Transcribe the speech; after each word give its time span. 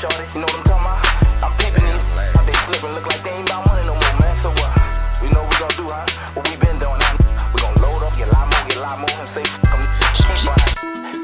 shorty. 0.00 0.24
You 0.32 0.40
know 0.40 0.48
what 0.48 0.64
I'm 0.64 0.64
talking 0.64 0.86
about? 0.88 1.44
I'm 1.44 1.52
peeping 1.60 1.84
these. 1.84 2.00
How 2.32 2.42
they 2.48 2.56
slipping, 2.64 2.96
look 2.96 3.04
like 3.04 3.20
they 3.20 3.36
ain't 3.36 3.44
about 3.44 3.68
money 3.68 3.84
no 3.84 3.92
more, 4.00 4.14
man. 4.24 4.32
So 4.40 4.48
what? 4.56 4.72
We 5.20 5.28
know 5.28 5.44
what 5.44 5.52
we 5.52 5.56
gonna 5.60 5.76
do, 5.76 5.86
huh? 5.92 6.08
What 6.32 6.48
we 6.48 6.56
been 6.56 6.80
doing, 6.80 7.00
huh? 7.04 7.20
We 7.52 7.60
gonna 7.60 7.84
load 7.84 8.00
up, 8.08 8.16
get 8.16 8.28
a 8.28 8.32
lot 8.32 8.48
more, 8.48 8.64
get 8.64 8.80
a 8.80 8.84
lot 8.88 8.96
more, 8.96 9.12
and 9.20 9.28
say, 9.28 9.44
come 9.44 9.84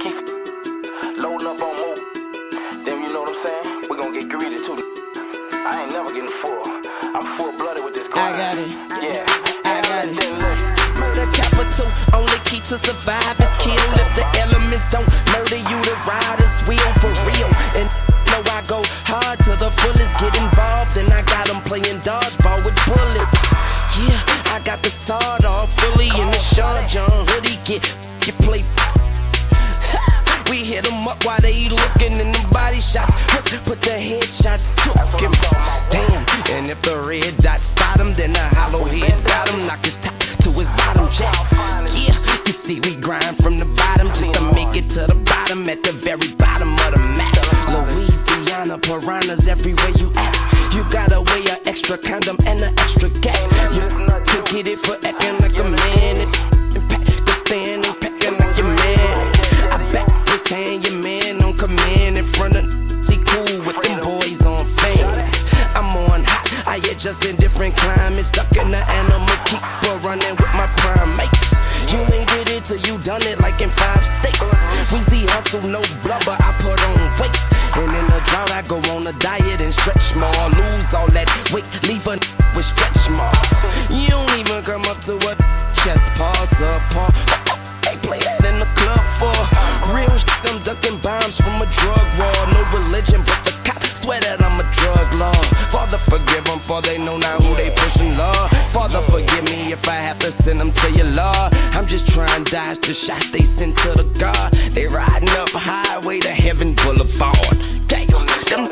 keep 0.04 0.16
loading 1.16 1.48
up 1.48 1.60
on 1.64 1.72
more. 1.72 1.96
Then 2.84 3.00
you 3.00 3.10
know 3.16 3.24
what 3.24 3.32
I'm 3.32 3.40
saying? 3.40 3.64
We 3.88 3.96
gonna 3.96 4.12
get 4.12 4.28
greedy 4.28 4.60
too. 4.60 4.76
I 5.64 5.88
ain't 5.88 5.92
never 5.96 6.12
getting 6.12 6.28
full. 6.28 6.60
I'm 7.16 7.24
full 7.40 7.56
blooded 7.56 7.80
with 7.80 7.96
this 7.96 8.12
I 8.12 8.28
got 8.36 8.60
it. 8.60 8.68
Yeah. 9.00 9.24
I 9.64 9.80
got 9.88 10.04
it. 10.04 10.20
Murder 11.00 11.28
capital, 11.32 11.88
only 12.12 12.40
key 12.44 12.60
to 12.68 12.76
survive 12.76 13.40
is 13.40 13.56
kill. 13.56 13.88
If 13.96 14.10
the 14.20 14.26
elements 14.44 14.84
don't 14.92 15.08
murder 15.32 15.56
you, 15.64 15.78
the 15.80 15.96
riders 16.04 16.60
will 16.68 16.95
get 20.18 20.34
involved, 20.40 20.96
and 20.96 21.12
I 21.12 21.22
got 21.22 21.48
'em 21.50 21.60
playing 21.62 22.00
dodgeball 22.00 22.64
with 22.64 22.76
bullets. 22.86 23.40
Yeah, 24.00 24.20
I 24.54 24.60
got 24.64 24.82
the 24.82 24.90
sawed 24.90 25.44
off 25.44 25.72
fully 25.80 26.08
in 26.08 26.30
the 26.30 26.38
Sean 26.54 26.86
John 26.88 27.10
hoodie, 27.28 27.58
get, 27.64 27.82
get 28.20 28.36
play. 28.38 28.62
We 30.50 30.64
hit 30.64 30.86
'em 30.90 31.08
up 31.08 31.24
while 31.24 31.40
they 31.40 31.68
looking 31.68 32.12
in 32.22 32.30
the 32.32 32.48
body 32.52 32.80
shots. 32.80 33.14
Put 33.64 33.80
the 33.82 33.98
headshots 33.98 34.70
to 34.82 34.90
him. 35.18 35.32
Damn, 35.90 36.22
and 36.54 36.68
if 36.70 36.80
the 36.82 36.96
red 37.02 37.36
dot 37.38 37.60
spot 37.60 37.98
him, 37.98 38.12
then 38.14 38.32
the 38.32 38.46
hollow 38.56 38.84
head 38.84 39.18
got 39.24 39.48
him. 39.48 39.66
Knock 39.66 39.84
his 39.84 39.96
top 39.96 40.14
to 40.44 40.50
his 40.52 40.70
bottom 40.70 41.08
jack. 41.10 41.34
Yeah, 41.92 42.14
you 42.46 42.52
see, 42.52 42.80
we 42.80 42.94
grind 42.96 43.36
from 43.42 43.58
the 43.58 43.64
bottom 43.76 44.08
just 44.08 44.32
to 44.34 44.42
make 44.54 44.74
it 44.76 44.88
to 44.90 45.06
the 45.06 45.16
bottom 45.26 45.68
at 45.68 45.82
the 45.82 45.92
very 45.92 46.30
bottom 46.38 46.72
of 46.86 46.90
the 46.94 47.02
map. 47.18 47.34
Louisiana 47.74 48.78
piranhas 48.78 49.48
everywhere 49.48 49.75
extra 51.86 52.10
condom 52.10 52.36
and 52.48 52.58
an 52.62 52.74
extra 52.80 53.08
gap. 53.22 53.38
You 53.70 53.86
can 54.26 54.42
get 54.50 54.66
it 54.66 54.78
for 54.82 54.98
acting 55.06 55.38
like 55.38 55.54
a 55.54 55.62
man. 55.62 56.26
Pack 56.90 57.06
the 57.06 57.30
stand 57.30 57.86
and 57.86 57.94
packing 58.02 58.34
like 58.42 58.58
your 58.58 58.66
man. 58.66 59.22
I 59.70 59.78
back 59.94 60.10
this 60.26 60.48
hand, 60.48 60.82
your 60.82 60.98
man 60.98 61.38
on 61.46 61.54
command 61.54 62.18
in 62.18 62.24
front 62.24 62.56
of 62.58 62.66
see 63.06 63.22
cool 63.30 63.62
with 63.62 63.78
them 63.86 64.02
boys 64.02 64.42
on 64.42 64.66
fame. 64.66 65.06
I'm 65.78 65.86
on 66.10 66.26
hot, 66.26 66.66
I 66.66 66.82
adjust 66.90 67.24
in 67.24 67.36
different 67.36 67.76
climates, 67.76 68.30
ducking 68.30 68.66
the 68.66 68.82
animal, 68.82 69.38
keep 69.46 69.62
on 69.86 70.02
running 70.02 70.34
with 70.34 70.52
my 70.58 70.66
prime 70.82 71.14
mates. 71.14 71.62
You 71.94 72.02
ain't 72.10 72.26
did 72.34 72.50
it 72.50 72.64
till 72.64 72.82
you 72.82 72.98
done 72.98 73.22
it 73.30 73.38
like 73.38 73.62
in 73.62 73.70
five 73.70 74.02
states. 74.02 74.66
Weezy 74.90 75.22
hustle, 75.30 75.62
no 75.70 75.78
to 100.26 100.32
send 100.32 100.58
them 100.58 100.72
to 100.72 100.90
your 100.90 101.06
Lord. 101.14 101.54
I'm 101.78 101.86
just 101.86 102.10
trying 102.10 102.44
to 102.44 102.50
dodge 102.50 102.78
the 102.78 102.92
shot 102.92 103.22
they 103.32 103.46
sent 103.46 103.78
to 103.78 103.94
the 103.94 104.02
God. 104.18 104.50
They 104.74 104.86
riding 104.88 105.30
up 105.38 105.50
highway 105.54 106.18
to 106.18 106.30
heaven 106.30 106.74
boulevard. 106.74 107.38
Okay, 107.86 108.10
them 108.50 108.66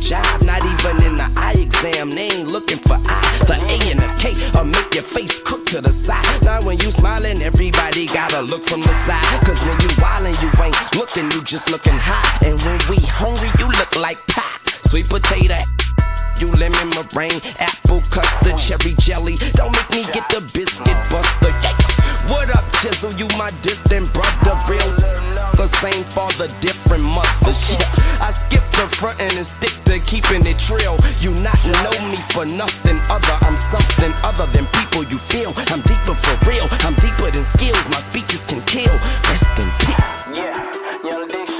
jive, 0.00 0.40
not 0.48 0.64
even 0.64 0.96
in 1.04 1.14
the 1.20 1.28
eye 1.36 1.60
exam. 1.60 2.08
They 2.08 2.32
ain't 2.40 2.48
looking 2.48 2.78
for 2.78 2.96
I, 3.04 3.20
the 3.44 3.60
A 3.68 3.76
and 3.92 4.00
the 4.00 4.08
K, 4.16 4.32
or 4.56 4.64
make 4.64 4.94
your 4.94 5.04
face 5.04 5.38
crook 5.38 5.66
to 5.76 5.82
the 5.82 5.92
side. 5.92 6.24
Now 6.42 6.64
when 6.64 6.78
you 6.78 6.90
smiling, 6.90 7.42
everybody 7.42 8.06
gotta 8.06 8.40
look 8.40 8.64
from 8.64 8.80
the 8.80 8.96
side. 8.96 9.44
Cause 9.44 9.60
when 9.68 9.76
you 9.76 9.92
wildin', 10.00 10.40
you 10.40 10.48
ain't 10.64 10.78
looking, 10.96 11.30
you 11.36 11.44
just 11.44 11.70
looking 11.70 12.00
high. 12.00 12.48
And 12.48 12.56
when 12.64 12.80
we 12.88 12.96
hungry, 13.12 13.52
you 13.60 13.68
look 13.68 13.92
like 14.00 14.16
pie. 14.28 14.56
Sweet 14.88 15.06
potato. 15.10 15.60
You 16.42 16.50
lemon 16.58 16.90
meringue, 16.90 17.38
apple 17.62 18.02
custard, 18.10 18.58
cherry 18.58 18.98
jelly. 18.98 19.38
Don't 19.54 19.70
make 19.70 19.90
me 19.94 20.02
get 20.10 20.26
the 20.26 20.42
biscuit 20.50 20.98
buster. 21.06 21.54
Yeah. 21.62 21.70
What 22.26 22.50
up, 22.50 22.66
Chisel? 22.82 23.14
You 23.14 23.30
my 23.38 23.54
distant 23.62 24.10
brother, 24.10 24.58
real 24.66 24.82
nigga, 24.98 25.70
same 25.70 26.02
father, 26.02 26.50
different 26.58 27.06
mothers. 27.06 27.62
Yeah. 27.70 27.78
I 28.18 28.34
skip 28.34 28.66
the 28.74 28.90
front 28.90 29.22
and 29.22 29.30
stick 29.46 29.70
to 29.86 30.02
keeping 30.02 30.42
it 30.42 30.58
trill. 30.58 30.98
You 31.22 31.30
not 31.46 31.62
know 31.78 31.94
me 32.10 32.18
for 32.34 32.42
nothing 32.42 32.98
other. 33.06 33.38
I'm 33.46 33.54
something 33.54 34.10
other 34.26 34.50
than 34.50 34.66
people 34.74 35.06
you 35.06 35.22
feel. 35.22 35.54
I'm 35.70 35.78
deeper 35.86 36.18
for 36.18 36.34
real. 36.50 36.66
I'm 36.82 36.98
deeper 36.98 37.30
than 37.30 37.46
skills. 37.46 37.86
My 37.94 38.02
speeches 38.02 38.42
can 38.42 38.58
kill. 38.66 38.90
Rest 39.30 39.46
in 39.62 39.70
peace. 39.86 40.26
Yeah, 40.34 40.58
you 41.06 41.22
know 41.22 41.51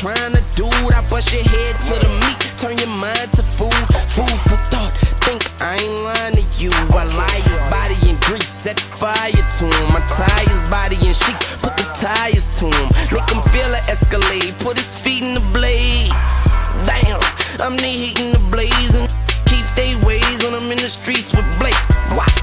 trying 0.00 0.32
to 0.32 0.40
do 0.56 0.64
it. 0.64 0.96
I 0.96 1.04
bust 1.12 1.28
your 1.28 1.44
head 1.44 1.76
to 1.92 1.94
the 2.00 2.08
meat, 2.24 2.40
turn 2.56 2.72
your 2.80 2.88
mind 2.96 3.28
to 3.36 3.44
food, 3.44 3.84
food 4.08 4.32
for 4.48 4.56
thought. 4.72 4.88
Think 5.20 5.44
I 5.60 5.76
ain't 5.76 5.96
lying 6.00 6.36
to 6.40 6.44
you. 6.56 6.72
I 6.96 7.04
lie 7.12 7.40
his 7.44 7.60
body 7.68 8.00
in 8.08 8.16
grease, 8.24 8.48
set 8.48 8.80
fire 8.80 9.28
to 9.28 9.64
him. 9.68 9.88
I 9.92 10.00
tie 10.08 10.46
his 10.48 10.64
body 10.72 10.96
in 11.04 11.12
sheets, 11.12 11.60
put 11.60 11.76
the 11.76 11.84
tires 11.92 12.48
to 12.58 12.72
him. 12.72 12.88
Make 13.12 13.28
him 13.28 13.44
feel 13.52 13.68
it 13.76 13.84
escalade, 13.92 14.56
put 14.64 14.80
his 14.80 14.88
feet 14.88 15.20
in 15.22 15.34
the 15.36 15.44
blades. 15.52 16.48
Damn, 16.88 17.20
I'm 17.60 17.76
the 17.76 17.92
heat 17.92 18.16
in 18.16 18.32
the 18.32 18.42
blaze 18.48 18.96
and 18.96 19.04
keep 19.44 19.68
they 19.76 20.00
ways 20.08 20.40
when 20.40 20.56
I'm 20.56 20.72
in 20.72 20.80
the 20.80 20.88
streets 20.88 21.36
with 21.36 21.44
Blake. 21.60 21.76
Why? 22.16 22.39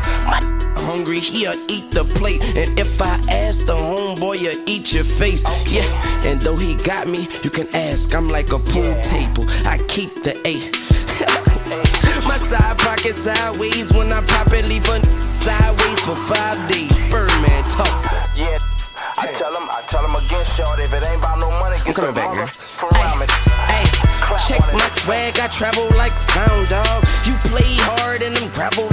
Hungry, 0.87 1.19
he'll 1.19 1.51
eat 1.67 1.91
the 1.91 2.07
plate. 2.15 2.39
And 2.55 2.79
if 2.79 3.01
I 3.01 3.19
ask 3.27 3.65
the 3.67 3.75
homeboy, 3.75 4.39
he'll 4.39 4.55
eat 4.71 4.93
your 4.93 5.03
face. 5.03 5.43
Yeah, 5.67 5.83
and 6.23 6.39
though 6.39 6.55
he 6.55 6.75
got 6.87 7.09
me, 7.11 7.27
you 7.43 7.49
can 7.49 7.67
ask. 7.75 8.15
I'm 8.15 8.29
like 8.29 8.55
a 8.55 8.59
pool 8.59 8.95
table. 9.03 9.43
I 9.67 9.83
keep 9.91 10.23
the 10.23 10.39
eight. 10.47 10.71
My 12.23 12.39
side 12.39 12.79
pocket 12.79 13.19
sideways 13.19 13.91
when 13.91 14.13
I 14.15 14.23
pop 14.31 14.47
it, 14.55 14.63
leave 14.71 14.87
a 14.87 15.03
sideways 15.27 15.99
for 16.07 16.15
five 16.15 16.55
days. 16.71 17.03
Birdman 17.11 17.67
talk. 17.67 17.91
Yeah, 18.39 18.55
I 19.19 19.27
tell 19.35 19.51
him, 19.51 19.67
I 19.67 19.83
tell 19.91 20.07
him 20.07 20.15
again, 20.15 20.45
short. 20.55 20.79
If 20.79 20.95
it 20.95 21.03
ain't 21.03 21.19
about 21.19 21.43
no 21.43 21.51
money, 21.59 21.75
get 21.83 21.99
coming 21.99 22.15
some 22.15 22.31
back, 22.31 22.31
man. 22.31 22.47
Hey, 23.67 23.83
check 24.47 24.63
my 24.71 24.87
swag, 25.03 25.35
I 25.39 25.47
travel 25.51 25.83
like 25.99 26.15
sound 26.17 26.71
dog. 26.71 27.03
You 27.27 27.35
play 27.51 27.75
hard 27.83 28.21
and 28.21 28.37
I'm 28.37 28.47
gravel 28.51 28.87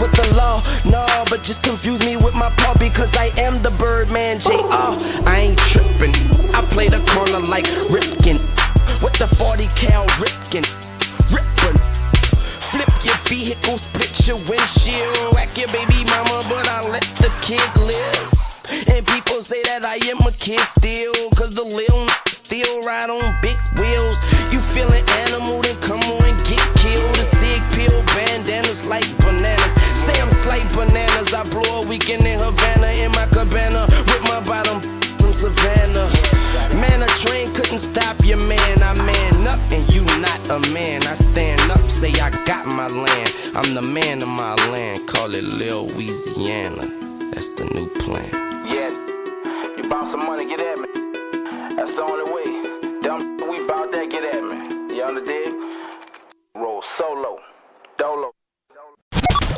with 0.00 0.12
the 0.12 0.26
law, 0.36 0.62
nah, 0.84 1.24
but 1.30 1.42
just 1.42 1.62
confuse 1.62 2.04
me 2.04 2.16
with 2.16 2.34
my 2.34 2.50
paw 2.58 2.74
because 2.78 3.16
I 3.16 3.30
am 3.40 3.62
the 3.62 3.70
Birdman 3.70 4.38
JR. 4.40 4.92
I 5.24 5.52
ain't 5.52 5.58
tripping. 5.70 6.14
I 6.52 6.60
play 6.68 6.88
the 6.88 7.00
corner 7.12 7.40
like 7.48 7.64
Ripken 7.88 8.40
with 9.02 9.14
the 9.16 9.28
40 9.28 9.68
cal 9.76 10.04
Ripkin. 10.20 10.64
Rippin'. 11.32 11.78
Flip 12.72 12.92
your 13.04 13.16
vehicle, 13.28 13.78
split 13.78 14.12
your 14.26 14.36
windshield. 14.48 15.34
Whack 15.34 15.56
your 15.56 15.68
baby 15.68 16.04
mama, 16.10 16.44
but 16.48 16.68
I 16.68 16.82
let 16.90 17.06
the 17.20 17.30
kid 17.40 17.64
live. 17.80 18.28
And 18.92 19.06
people 19.06 19.40
say 19.40 19.62
that 19.62 19.84
I 19.84 19.96
am 20.10 20.18
a 20.26 20.32
kid 20.32 20.60
still, 20.60 21.14
cause 21.38 21.54
the 21.54 21.62
lil 21.62 22.02
n- 22.02 22.08
still 22.26 22.82
ride 22.82 23.10
on 23.10 23.36
big 23.40 23.56
wheels. 23.78 24.18
You 24.52 24.60
feeling 24.60 25.04
animal, 25.26 25.62
then 25.62 25.76
come 25.80 26.00
on 26.00 26.22
and 26.24 26.38
get 26.44 26.62
killed. 26.76 27.14
The 27.14 27.24
sig 27.24 27.62
pill 27.78 28.02
bandanas 28.12 28.86
like 28.88 29.06
bananas. 29.18 29.55
I'm 30.50 30.68
bananas. 30.68 31.34
I 31.34 31.42
blow 31.50 31.82
a 31.82 31.88
weekend 31.88 32.22
in 32.22 32.38
Havana 32.38 32.90
in 33.02 33.10
my 33.12 33.26
cabana 33.26 33.86
with 33.90 34.22
my 34.30 34.40
bottom 34.44 34.80
from 35.18 35.32
Savannah. 35.32 36.08
Man, 36.80 37.02
a 37.02 37.08
train 37.24 37.46
couldn't 37.54 37.78
stop 37.78 38.16
your 38.24 38.38
man. 38.46 38.82
I 38.82 38.94
man 39.04 39.46
up, 39.46 39.60
and 39.72 39.88
you 39.92 40.04
not 40.20 40.40
a 40.50 40.58
man. 40.72 41.02
I 41.06 41.14
stand 41.14 41.60
up, 41.70 41.90
say 41.90 42.10
I 42.20 42.30
got 42.46 42.66
my 42.66 42.86
land. 42.86 43.30
I'm 43.54 43.74
the 43.74 43.82
man 43.82 44.22
of 44.22 44.28
my 44.28 44.54
land. 44.70 45.06
Call 45.08 45.34
it 45.34 45.44
Lil 45.44 45.86
Louisiana. 45.86 46.86
That's 47.32 47.48
the 47.50 47.64
new 47.74 47.88
plan. 48.00 48.30
Yeah, 48.66 48.90
you 49.76 49.88
bout 49.88 50.08
some 50.08 50.24
money, 50.24 50.46
get 50.46 50.60
at 50.60 50.78
me. 50.78 50.88
That's 51.76 51.92
the 51.92 52.02
only 52.02 52.30
way. 52.32 53.00
Dumb, 53.02 53.36
we 53.48 53.66
bout 53.66 53.90
that, 53.92 54.10
get 54.10 54.24
at 54.24 54.42
me. 54.42 54.94
You 54.96 55.02
understand? 55.02 55.54
Roll 56.54 56.82
solo, 56.82 57.38
dolo. 57.98 58.35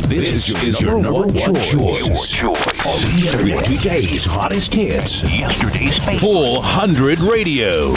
This 0.08 0.48
is 0.64 0.80
your 0.80 0.98
number 1.02 1.26
one 1.26 1.34
choice. 1.34 2.32
choice. 2.32 2.42
All 2.86 2.96
every 3.28 3.76
day's 3.76 4.24
hottest 4.24 4.72
hits. 4.72 5.22
Yesterday's 5.24 5.98
favorite. 5.98 6.20
Full 6.20 6.54
100 6.54 7.18
Radio. 7.18 7.92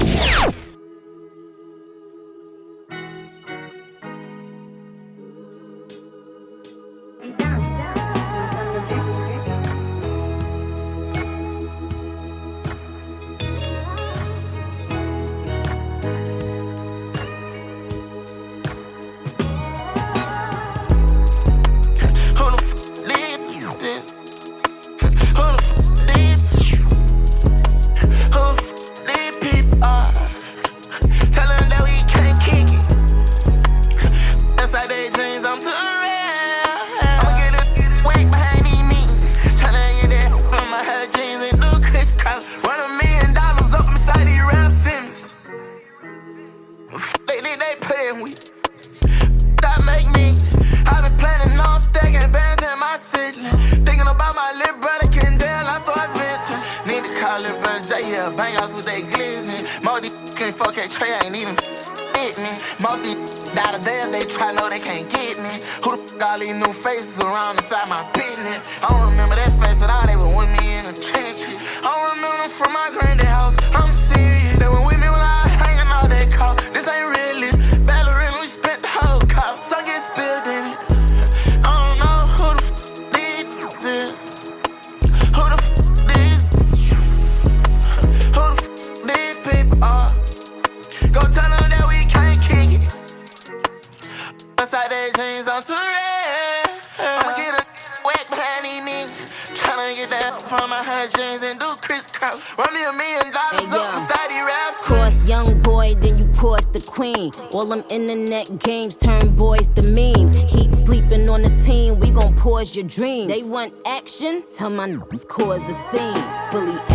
Your 112.81 112.89
dreams. 112.89 113.27
They 113.27 113.43
want 113.47 113.73
action, 113.85 114.43
tell 114.49 114.69
my 114.69 114.87
niggas 114.89 115.27
cause 115.27 115.61
a 115.69 115.73
scene. 115.73 116.23
Fully 116.51 116.90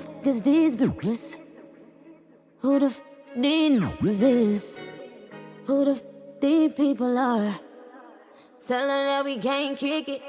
Who 0.00 0.06
the 0.06 0.20
f 0.20 0.26
is 0.26 0.42
these 0.42 0.76
bitches? 0.76 1.36
Who 2.58 2.78
the 2.78 2.86
f 2.86 3.02
these 3.36 3.80
niggas 3.80 4.22
is? 4.22 4.78
Who 5.66 5.84
the 5.84 5.92
f 5.92 6.02
these 6.40 6.72
people 6.72 7.18
are? 7.18 7.58
Tell 8.66 8.86
them 8.86 9.06
that 9.06 9.24
we 9.24 9.38
can't 9.38 9.76
kick 9.76 10.08
it. 10.08 10.22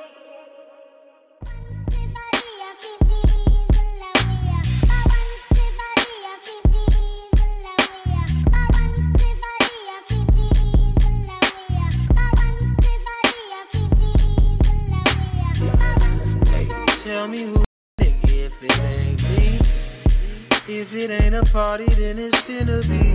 Party, 21.62 21.86
then 22.02 22.18
it's 22.18 22.42
finna 22.42 22.82
be. 22.90 23.06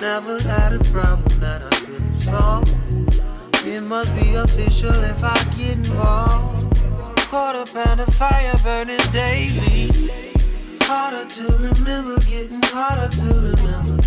Never 0.00 0.36
had 0.48 0.72
a 0.72 0.82
problem 0.90 1.34
that 1.44 1.60
I 1.70 1.74
couldn't 1.84 2.14
solve. 2.14 2.64
It 3.72 3.82
must 3.82 4.10
be 4.18 4.34
official 4.36 4.96
if 5.12 5.22
I 5.22 5.36
get 5.58 5.76
involved. 5.76 6.80
Quarter 7.28 7.66
pound 7.74 8.00
of 8.00 8.08
fire 8.14 8.54
burning 8.64 9.06
daily. 9.12 10.10
Harder 10.88 11.26
to 11.36 11.44
remember, 11.66 12.16
getting 12.20 12.62
harder 12.76 13.10
to 13.20 13.28
remember. 13.48 14.02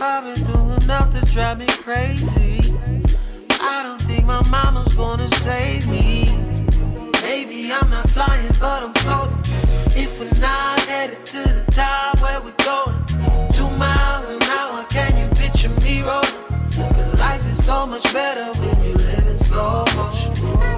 I've 0.00 0.22
been 0.26 0.40
through 0.46 0.70
enough 0.84 1.08
to 1.14 1.22
drive 1.32 1.58
me 1.58 1.66
crazy. 1.86 2.60
I 3.74 3.82
don't 3.82 4.02
think 4.02 4.24
my 4.24 4.42
mama's 4.50 4.94
gonna 4.94 5.28
save 5.46 5.88
me. 5.88 6.08
Maybe 7.22 7.72
I'm 7.72 7.90
not 7.90 8.08
flying, 8.10 8.52
but 8.60 8.84
I'm 8.84 8.94
floating. 9.02 9.47
If 10.00 10.20
we're 10.20 10.40
not 10.40 10.78
headed 10.82 11.26
to 11.26 11.42
the 11.42 11.64
top, 11.72 12.20
where 12.22 12.40
we 12.40 12.52
going? 12.64 12.94
Two 13.50 13.68
miles 13.76 14.28
an 14.28 14.40
hour, 14.44 14.84
can 14.84 15.18
you 15.18 15.28
picture 15.34 15.70
me 15.80 16.02
rolling? 16.02 16.94
Cause 16.94 17.18
life 17.18 17.44
is 17.50 17.64
so 17.64 17.84
much 17.84 18.04
better 18.12 18.46
when 18.60 18.84
you 18.84 18.94
live 18.94 19.26
in 19.26 19.36
slow 19.36 19.84
motion. 19.96 20.77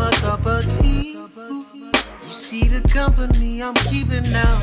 Mama 0.00 0.16
cup 0.16 0.46
of 0.46 0.80
tea. 0.80 1.12
You 1.12 2.32
see 2.32 2.64
the 2.68 2.80
company 2.88 3.62
I'm 3.62 3.74
keeping 3.74 4.30
now. 4.32 4.62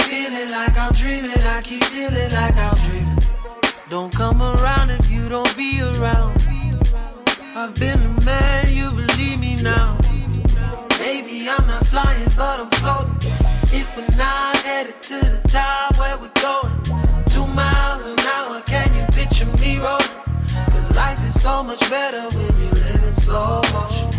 Feeling 0.00 0.50
like 0.50 0.76
I'm 0.76 0.92
dreaming, 0.92 1.30
I 1.56 1.60
keep 1.62 1.84
feeling 1.84 2.30
like 2.32 2.56
I'm 2.56 2.74
dreaming. 2.86 3.18
Don't 3.88 4.12
come 4.14 4.42
around 4.42 4.90
if 4.90 5.10
you 5.10 5.28
don't 5.28 5.56
be 5.56 5.80
around. 5.82 6.32
I've 7.54 7.74
been 7.74 8.00
the 8.02 8.22
man, 8.24 8.66
you 8.68 8.90
believe 8.90 9.38
me 9.38 9.56
now. 9.56 9.98
Maybe 10.98 11.48
I'm 11.48 11.66
not 11.66 11.86
flying, 11.86 12.30
but 12.36 12.58
I'm 12.60 12.70
floating. 12.80 13.32
If 13.78 13.96
we're 13.96 14.16
not 14.16 14.56
headed 14.58 15.00
to 15.02 15.18
the 15.20 15.42
top, 15.48 15.98
where 15.98 16.16
we 16.18 16.28
going? 16.46 16.74
Two 17.26 17.46
miles 17.54 18.04
an 18.06 18.18
hour, 18.34 18.60
can 18.62 18.88
you 18.96 19.04
picture 19.12 19.46
me 19.62 19.78
rolling? 19.78 20.22
Cause 20.72 20.94
life 20.96 21.20
is 21.28 21.40
so 21.40 21.62
much 21.62 21.80
better 21.88 22.22
when 22.36 22.52
you 22.60 22.70
live 22.70 23.02
in 23.04 23.12
slow 23.12 23.62
motion. 23.72 24.11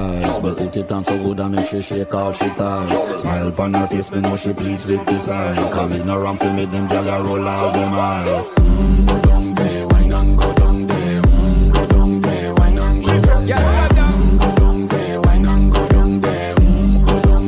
From. 0.00 0.42
But 0.42 0.56
put 0.56 0.76
it 0.76 0.92
on 0.92 1.04
so 1.04 1.22
good 1.22 1.40
I 1.40 1.48
make 1.48 1.66
she 1.66 1.82
shake 1.82 2.14
all 2.14 2.32
she 2.32 2.48
ties. 2.48 3.20
Smile 3.20 3.48
upon 3.48 3.74
her 3.74 3.86
face, 3.86 4.10
me 4.10 4.20
know 4.20 4.36
she 4.36 4.52
pleased 4.52 4.86
with 4.86 5.04
this 5.06 5.28
eye. 5.28 5.70
Come 5.72 5.92
in 5.92 6.08
around 6.08 6.38
to 6.38 6.52
make 6.54 6.70
them 6.70 6.88
gyal 6.88 7.24
roll 7.24 7.46
out 7.46 7.72
them 7.74 7.92
eyes. 7.94 8.54
Mm, 8.54 9.08
go 9.08 9.20
down 9.20 9.54
there, 9.54 9.86
wine 9.88 10.12
and 10.12 10.38
go 10.38 10.54
down 10.54 10.86
there. 10.86 11.22
Mm, 11.22 11.74
go 11.74 11.86
down 11.86 12.20
there, 12.20 12.54
wine 12.54 12.78
and 12.78 13.04
go 13.04 13.20
down 13.20 13.46
there. 13.46 13.60
Go 13.60 13.88
down. 13.94 14.38
Go 14.38 14.54
down 14.56 14.88
there, 14.88 15.20
wine 15.20 15.42
down. 15.42 15.70
Go 15.70 15.88
down 15.88 16.20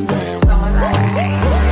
there. 0.07 0.39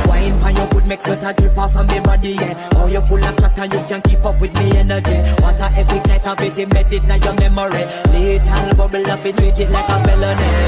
Wine 0.07 0.37
pan 0.39 0.55
your 0.55 0.67
good 0.69 0.85
make 0.87 1.01
sweat 1.01 1.23
a 1.23 1.33
drip 1.39 1.57
off 1.57 1.75
of 1.75 1.87
me 1.87 1.99
body, 1.99 2.29
yeah. 2.29 2.69
Oh, 2.75 2.87
you 2.87 3.01
full 3.01 3.23
of 3.23 3.37
chat 3.37 3.57
and 3.59 3.73
you 3.73 3.79
can 3.87 4.01
keep 4.01 4.25
up 4.25 4.39
with 4.41 4.53
me 4.55 4.77
energy. 4.77 5.17
What 5.41 5.59
a 5.59 5.69
epic 5.77 6.05
night 6.07 6.25
of 6.25 6.41
it 6.41 6.57
embedded 6.57 7.03
in 7.03 7.21
your 7.21 7.33
memory. 7.35 7.85
Little 8.11 8.75
bubble 8.75 9.11
up 9.11 9.25
it, 9.25 9.37
treat 9.37 9.59
it 9.59 9.69
like 9.69 9.89
a 9.89 10.03
felony. 10.03 10.60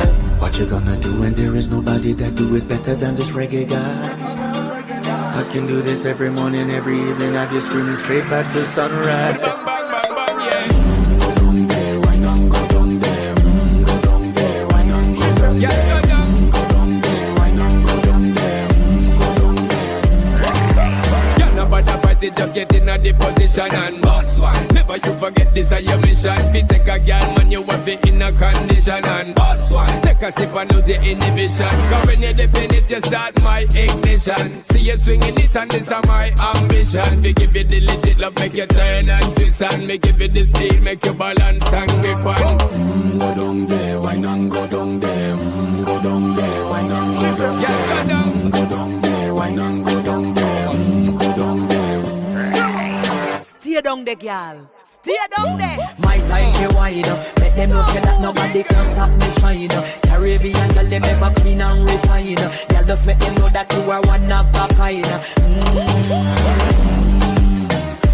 What 0.44 0.60
you 0.60 0.66
gonna 0.66 0.98
do 0.98 1.22
when 1.22 1.34
there 1.36 1.56
is 1.56 1.70
nobody 1.70 2.12
that 2.12 2.36
do 2.36 2.54
it 2.58 2.68
better 2.68 2.96
than 2.96 3.16
this 3.16 3.30
reggae 3.30 3.66
guy? 3.66 5.40
I 5.40 5.50
can 5.54 5.66
do 5.66 5.82
this 5.82 6.04
every 6.04 6.30
morning, 6.30 6.70
every 6.70 7.00
evening. 7.00 7.32
Have 7.32 7.54
you 7.54 7.62
screaming 7.62 7.96
straight 7.96 8.30
back 8.30 8.52
to 8.52 8.66
sunrise. 8.76 9.40
Just 22.36 22.54
get 22.54 22.74
in 22.74 22.90
a 22.90 22.98
the 22.98 23.14
and. 23.14 24.03
Never 24.94 25.08
you 25.08 25.20
forget 25.20 25.54
this 25.56 25.72
is 25.72 25.90
your 25.90 25.98
mission. 26.02 26.36
Fi 26.54 26.62
take 26.62 26.88
a 26.88 27.00
girl, 27.00 27.34
man, 27.38 27.50
you 27.52 27.64
have 27.64 27.88
it 27.88 28.06
in 28.08 28.22
a 28.22 28.32
condition 28.32 29.04
and 29.04 29.34
boss 29.34 29.72
one. 29.72 30.02
Take 30.04 30.22
a 30.22 30.32
sip 30.34 30.54
and 30.54 30.72
lose 30.72 30.88
your 30.88 31.02
inhibition. 31.02 31.66
Cause 31.90 32.06
when 32.06 32.22
you 32.22 32.34
dip 32.34 32.56
in 32.56 32.74
it, 32.76 32.90
you 32.92 33.02
start 33.02 33.42
my 33.42 33.60
ignition. 33.62 34.64
See 34.66 34.80
you 34.82 34.98
swinging 34.98 35.34
it 35.38 35.56
and 35.56 35.72
this 35.72 35.90
is 35.90 36.08
my 36.08 36.30
ambition. 36.56 37.22
We 37.22 37.34
give 37.34 37.56
you 37.56 37.64
the 37.64 37.82
legit 37.82 38.20
love, 38.20 38.36
make 38.38 38.54
you 38.54 38.68
turn 38.68 39.10
and 39.10 39.36
twist 39.36 39.62
and 39.64 39.88
me 39.88 39.98
give 39.98 40.22
you 40.22 40.28
the 40.28 40.46
steel, 40.46 40.82
make 40.84 41.04
you 41.06 41.14
balance 41.14 41.74
and 41.74 41.90
grip 42.04 42.26
on. 42.26 42.36
Mm, 42.60 43.20
Go 43.20 43.34
down 43.36 43.68
there, 43.68 44.00
wine 44.02 44.26
and 44.26 44.52
go 44.52 44.68
down 44.68 45.00
there. 45.00 45.36
Mm, 45.38 45.86
Go 45.86 46.04
down 46.04 46.36
there, 46.36 46.66
wine 46.68 46.92
and 46.92 47.16
go 47.18 47.38
down 47.38 47.62
Yeah, 47.62 47.68
there. 47.68 48.04
go 48.04 48.10
down. 48.10 48.24
Mm, 48.34 48.52
Go 48.52 48.70
down 48.70 49.02
there, 49.02 49.34
wine 49.34 49.60
and 49.60 49.86
go 49.86 50.02
down 50.04 50.34
there. 50.36 50.68
Mm, 50.68 51.20
Go 51.20 51.36
down 51.36 51.68
there. 51.68 52.04
Stay 53.60 53.82
down 53.82 54.06
there, 54.06 54.16
girl. 54.16 54.70
Stay 55.04 55.18
down 55.36 55.58
there. 55.58 55.78
My 56.00 56.18
time 56.30 56.54
to 56.70 56.76
wine 56.76 57.06
up. 57.06 57.20
Let 57.40 57.56
them 57.58 57.70
know 57.70 57.84
say 57.92 58.00
that 58.00 58.22
nobody 58.22 58.64
can 58.64 58.86
stop 58.86 59.12
me 59.12 59.32
shine. 59.40 59.68
Caribbean 60.04 60.74
girl, 60.74 60.86
them 60.86 61.04
ever 61.04 61.32
clean 61.42 61.60
and 61.60 61.84
refine. 61.84 62.36
Girl, 62.36 62.86
just 62.88 63.06
make 63.06 63.20
them 63.20 63.36
know 63.36 63.50
that 63.50 63.74
you 63.74 63.92
are 63.92 64.02
one 64.02 64.32
of 64.32 64.48
a 64.56 64.68
kind. 64.80 65.04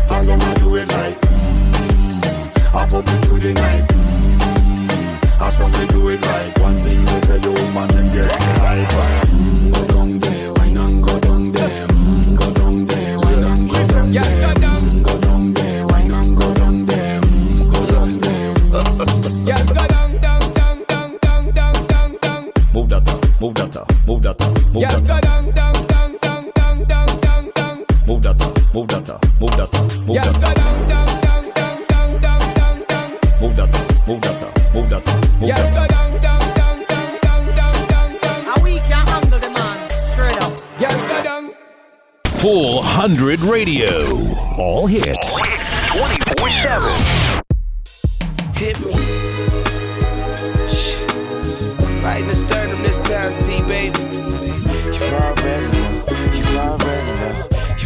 All 0.10 0.32
I'ma 0.32 0.54
do 0.56 0.76
it 0.78 0.88
like 0.90 1.22
mm, 1.22 2.76
I 2.76 2.88
pop 2.90 3.06
it 3.08 3.26
through 3.26 3.40
the 3.40 3.54
night 3.54 3.88
mm, 3.88 5.40
I 5.40 5.50
saw 5.52 5.68
me 5.68 5.88
do 5.88 6.10
it 6.10 6.20
like 6.22 6.58
One 6.60 6.82
thing 6.82 7.06
to 7.06 7.22
tell 7.22 7.40
you 7.40 7.52
woman 7.52 7.96
and 7.96 8.12
get 8.12 8.26
me 8.26 8.46
hyper 8.60 9.28
mm, 9.30 9.99
that 24.38 24.74
move 24.74 24.82
Yeah, 24.82 24.92
that 24.92 25.08
go 25.08 25.14
up 25.14 25.22
down, 25.22 25.52
down, 25.52 25.74
down, 25.88 26.18
down, 26.22 26.44
down, 26.52 26.80
down, 26.88 27.20
down, 27.20 27.52
down. 27.56 27.78
Move 28.08 28.22
that 28.22 28.38
move 28.74 28.88
that 28.88 29.10
move 29.40 29.56
that 29.58 29.70
move 30.06 30.16
Yeah, 30.16 30.26
that 30.26 30.40
go 30.40 30.48
up 30.48 30.56
down, 30.56 30.88
down, 30.88 31.08
down, 31.24 31.48
down, 31.54 31.78
down, 31.88 32.22
down, 32.22 32.42
down, 32.54 32.78
down. 32.90 33.10
Move 33.42 33.56
that 33.56 33.70
move 34.08 34.22
that 34.22 34.42
move 34.74 34.90
that 34.90 35.04
move 35.40 35.50
that 35.50 35.74
go 35.74 35.82
up 35.82 35.90
down, 35.90 36.12
down, 36.22 36.42
down, 36.60 36.78
down, 36.86 37.08
down, 37.22 37.44
down, 37.56 37.76
down, 37.88 38.10
down. 38.22 38.40
And 38.54 38.64
we 38.64 38.74
can 38.80 39.08
handle 39.08 39.40
the 39.40 39.50
man. 39.50 39.78
Straight 39.90 40.42
up. 40.42 40.54
Yeah, 40.80 40.94
go 41.08 41.24
down. 41.24 41.54
Full 42.40 42.76
100 42.78 43.40
Radio. 43.42 43.90
All 44.58 44.86
hits. 44.88 45.40
24 45.92 46.50
7. 46.50 47.44
Hit 48.56 48.80
me. 48.86 48.94
Right 52.04 52.22
in 52.22 52.28
the 52.28 52.36
sternum 52.36 52.82
this 52.82 52.98
time, 53.00 53.34
T 53.44 53.62
baby. 53.68 54.09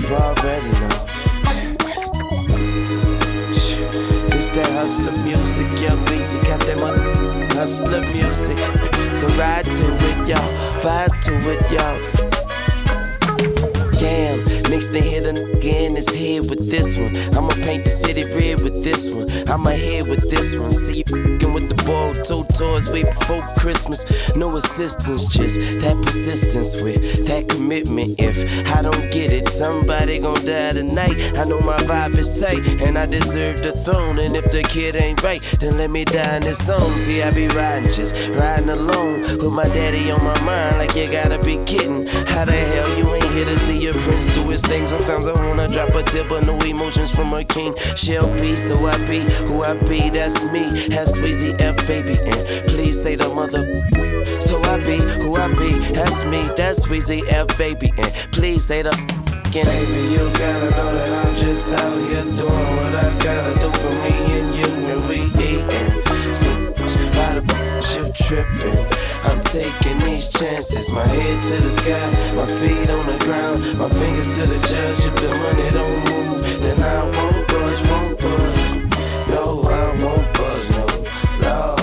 You 0.04 0.16
already 0.16 0.68
know. 0.82 0.90
This 4.28 4.48
that 4.50 4.68
hustler 4.74 5.14
music, 5.24 5.72
young 5.80 5.98
Weezy 6.08 6.46
got 6.46 6.60
that 6.60 6.78
money. 6.82 7.00
Hustler 7.56 8.02
music. 8.12 8.58
So 9.16 9.28
ride 9.40 9.64
to 9.64 9.72
it, 9.72 10.28
y'all. 10.28 10.54
Vibe 10.84 11.22
to 11.22 11.34
it, 11.50 11.72
y'all. 11.72 12.23
Damn, 14.04 14.38
mix 14.70 14.86
the 14.88 15.00
hit 15.00 15.24
in 15.64 15.96
his 15.96 16.10
head 16.14 16.50
with 16.50 16.70
this 16.70 16.98
one. 16.98 17.16
I'ma 17.38 17.50
paint 17.64 17.84
the 17.84 17.90
city 17.90 18.24
red 18.36 18.62
with 18.62 18.84
this 18.84 19.10
one. 19.10 19.30
I'ma 19.48 19.72
head 19.72 20.08
with 20.08 20.30
this 20.30 20.56
one. 20.56 20.72
See 20.72 20.98
you 20.98 21.04
fing 21.06 21.54
with 21.54 21.70
the 21.70 21.82
ball 21.86 22.14
two 22.14 22.44
toys 22.58 22.90
way 22.90 23.04
before 23.04 23.42
Christmas. 23.58 24.04
No 24.36 24.56
assistance, 24.58 25.26
just 25.26 25.60
that 25.82 25.96
persistence 26.04 26.82
with 26.82 27.26
that 27.28 27.48
commitment. 27.48 28.16
If 28.20 28.38
I 28.76 28.82
don't 28.82 29.12
get 29.12 29.32
it, 29.32 29.48
somebody 29.48 30.20
gon' 30.20 30.46
die 30.46 30.74
tonight. 30.74 31.38
I 31.38 31.46
know 31.46 31.60
my 31.62 31.78
vibe 31.88 32.18
is 32.18 32.40
tight 32.40 32.66
and 32.82 32.98
I 32.98 33.06
deserve 33.06 33.62
the 33.62 33.72
throne. 33.72 34.20
And 34.20 34.36
if 34.36 34.52
the 34.52 34.64
kid 34.64 34.96
ain't 34.96 35.22
right, 35.24 35.42
then 35.60 35.78
let 35.78 35.92
me 35.92 36.06
die 36.06 36.38
in 36.38 36.44
this 36.44 36.66
song. 36.66 36.90
See, 36.98 37.22
I 37.22 37.32
be 37.32 37.48
riding, 37.50 37.92
just 37.92 38.14
riding 38.30 38.70
alone 38.70 39.22
with 39.22 39.54
my 39.54 39.68
daddy 39.68 40.12
on 40.12 40.24
my 40.24 40.40
mind. 40.42 40.78
Like 40.78 40.96
you 40.96 41.10
gotta 41.10 41.40
be 41.40 41.64
kidding. 41.66 42.08
How 42.28 42.46
the 42.46 42.54
hell 42.54 42.98
you 42.98 43.14
ain't 43.14 43.32
here 43.32 43.46
to 43.46 43.58
see 43.60 43.78
your 43.78 43.93
prince 44.02 44.34
do 44.34 44.44
his 44.50 44.62
thing? 44.62 44.88
Sometimes 44.88 45.28
I 45.28 45.34
wanna 45.34 45.68
drop 45.68 45.90
a 45.96 46.04
tip, 46.04 46.28
but 46.30 46.46
no 46.46 46.58
emotions 46.60 47.14
from 47.14 47.34
a 47.34 47.44
king. 47.44 47.74
She'll 47.96 48.34
be, 48.40 48.56
so 48.56 48.76
I 48.86 48.98
be 49.08 49.20
who 49.48 49.64
I 49.64 49.74
be. 49.88 50.10
That's 50.10 50.44
me. 50.46 50.88
That's 50.88 51.18
Weezy 51.18 51.60
F 51.60 51.88
baby, 51.88 52.18
and 52.20 52.68
please 52.68 53.02
say 53.02 53.16
the 53.16 53.30
mother. 53.30 53.64
So 54.40 54.62
I 54.64 54.78
be 54.86 54.98
who 55.22 55.36
I 55.36 55.48
be. 55.56 55.72
That's 55.94 56.24
me. 56.26 56.42
That's 56.56 56.86
Weezy 56.88 57.22
F 57.28 57.58
baby, 57.58 57.94
and 57.98 58.12
please 58.32 58.66
say 58.66 58.82
the. 58.82 58.92
Baby, 59.54 59.68
you 60.10 60.18
gotta 60.18 60.70
know 60.78 60.94
that 60.96 61.12
I'm 61.12 61.36
just 61.36 61.74
out 61.76 61.96
here 62.10 62.24
doing 62.24 62.76
what 62.78 62.96
I 62.96 63.08
gotta 63.20 63.54
do 63.62 63.72
for 63.82 63.94
me 64.02 64.40
and 64.40 64.56
you, 64.56 64.88
and 64.90 65.08
we 65.08 65.18
eatin'. 65.44 66.03
So, 68.16 68.36
by 68.36 68.44
the 68.44 68.54
you 68.60 68.64
trippin'. 68.64 68.88
I'm 69.24 69.44
taking 69.44 69.98
these 70.00 70.28
chances. 70.28 70.92
My 70.92 71.06
head 71.06 71.42
to 71.44 71.62
the 71.62 71.70
sky, 71.70 72.36
my 72.36 72.46
feet 72.46 72.90
on 72.90 73.06
the 73.06 73.18
ground, 73.24 73.60
my 73.78 73.90
fingers 73.90 74.36
to 74.36 74.46
the 74.46 74.60
judge. 74.68 75.06
If 75.06 75.16
the 75.16 75.30
money 75.30 75.70
don't 75.72 76.10
move, 76.10 76.62
then 76.62 76.84
I 76.84 77.04
won't 77.04 77.48
budge, 77.48 77.90
won't 77.90 78.20
budge. 78.20 79.30
No, 79.30 79.62
I 79.64 79.96
won't 80.04 80.34
budge, 80.34 80.70
no, 80.72 80.86
no. 81.42 81.76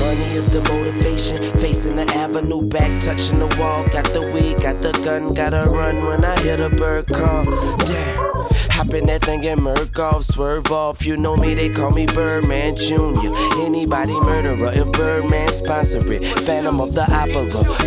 Money 0.00 0.36
is 0.36 0.48
the 0.48 0.60
motivation. 0.72 1.42
Facing 1.60 1.96
the 1.96 2.06
avenue, 2.14 2.62
back 2.62 3.00
touching 3.00 3.38
the 3.38 3.56
wall. 3.58 3.86
Got 3.88 4.06
the 4.12 4.22
weed, 4.22 4.60
got 4.62 4.82
the 4.82 4.92
gun, 5.04 5.32
gotta 5.32 5.68
run 5.68 6.04
when 6.04 6.24
I 6.24 6.40
hear 6.42 6.56
the 6.56 6.70
bird 6.70 7.06
call. 7.08 7.44
Damn. 7.86 8.47
Hop 8.78 8.94
in 8.94 9.06
that 9.06 9.24
thing 9.24 9.44
and 9.44 9.60
murk 9.60 9.98
off, 9.98 10.22
swerve 10.22 10.70
off. 10.70 11.04
You 11.04 11.16
know 11.16 11.36
me, 11.36 11.52
they 11.52 11.68
call 11.68 11.90
me 11.90 12.06
Birdman 12.06 12.76
Jr. 12.76 13.34
Anybody 13.58 14.12
murderer 14.20 14.70
if 14.72 14.92
Birdman 14.92 15.48
sponsor 15.48 16.00
it. 16.12 16.22
Phantom 16.46 16.80
of 16.80 16.94
the 16.94 17.02
Opera, 17.02 17.42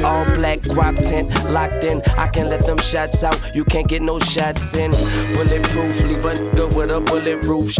all 0.05 0.25
black 0.35 0.59
guap 0.59 0.97
tent, 0.97 1.29
locked 1.49 1.85
in. 1.85 2.01
I 2.17 2.27
can 2.27 2.49
let 2.49 2.65
them 2.65 2.77
shots 2.77 3.23
out, 3.23 3.39
you 3.55 3.63
can't 3.63 3.87
get 3.87 4.01
no 4.01 4.19
shots 4.19 4.75
in. 4.75 4.91
Bulletproof, 5.33 6.03
leave 6.03 6.25
a 6.25 6.33
nigga 6.33 6.75
with 6.75 6.91
a 6.91 6.99
bulletproof. 6.99 7.79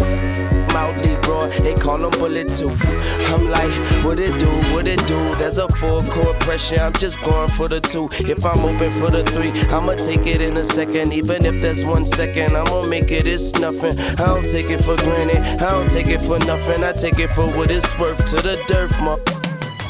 Mouth 0.72 0.96
Leroy, 1.04 1.50
they 1.64 1.76
call 1.76 2.02
him 2.02 2.12
bullet 2.12 2.48
tooth. 2.48 2.82
I'm 3.30 3.50
like, 3.50 3.74
what 4.06 4.20
it 4.20 4.40
do, 4.40 4.48
what 4.74 4.88
it 4.88 5.06
do? 5.06 5.36
There's 5.36 5.58
a 5.58 5.68
full 5.68 6.02
court 6.04 6.40
pressure, 6.40 6.78
I'm 6.78 6.94
just 6.94 7.22
going 7.22 7.50
for 7.50 7.68
the 7.68 7.82
two. 7.82 8.08
If 8.22 8.46
I'm 8.46 8.64
open 8.64 8.90
for 8.90 9.10
the 9.10 9.26
three, 9.26 9.52
I'ma 9.70 9.96
take 9.96 10.26
it 10.28 10.40
in 10.40 10.56
a 10.56 10.64
second. 10.64 11.12
Even 11.12 11.46
if 11.46 11.62
there's 11.62 11.84
one 11.84 12.06
second, 12.06 12.56
I'ma 12.56 12.88
make 12.88 13.01
it, 13.10 13.26
it's 13.26 13.54
nothing. 13.54 13.98
I 14.20 14.26
don't 14.28 14.46
take 14.46 14.70
it 14.70 14.84
for 14.84 14.98
granted, 14.98 15.38
I 15.38 15.72
don't 15.72 15.90
take 15.90 16.08
it 16.08 16.20
for 16.20 16.38
nothing. 16.46 16.84
I 16.84 16.92
take 16.92 17.18
it 17.18 17.30
for 17.30 17.48
what 17.58 17.72
it's 17.72 17.98
worth 17.98 18.20
to 18.32 18.36
the 18.36 18.62
dirt, 18.68 18.92
mo. 19.02 19.16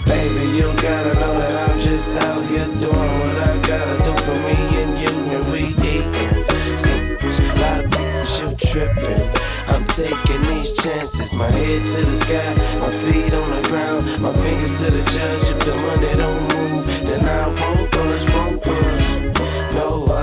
Baby, 0.06 0.58
you 0.58 0.70
gotta 0.80 1.14
know 1.20 1.34
that 1.42 1.70
I'm 1.70 1.80
just 1.80 2.22
out 2.24 2.46
here 2.46 2.66
doing 2.80 3.14
what 3.20 3.38
I 3.38 3.54
gotta 3.68 3.98
do 4.06 4.14
for 4.24 4.38
me 4.46 4.56
and 4.82 4.94
you, 5.02 5.14
and 5.36 5.46
we 5.52 5.74
eatin'. 5.82 6.78
So, 6.78 7.44
lot 7.62 7.92
tripping. 8.72 9.28
I'm 9.68 9.84
taking 9.86 10.42
these 10.48 10.72
chances. 10.72 11.36
My 11.36 11.50
head 11.52 11.86
to 11.86 12.06
the 12.06 12.16
sky, 12.16 12.54
my 12.80 12.92
feet 12.92 13.34
on 13.34 13.50
the 13.52 13.68
ground, 13.68 14.04
my 14.22 14.34
fingers 14.34 14.80
to 14.80 14.90
the 14.90 15.04
judge. 15.12 15.50
If 15.52 15.60
the 15.66 15.76
money 15.76 16.14
don't 16.16 16.42
move, 16.56 16.86
then 17.04 17.26
I 17.28 17.48
won't 17.48 17.92
budge, 17.92 18.26
won't 18.34 18.64
budge. 18.64 19.76
No, 19.76 20.06
I 20.08 20.21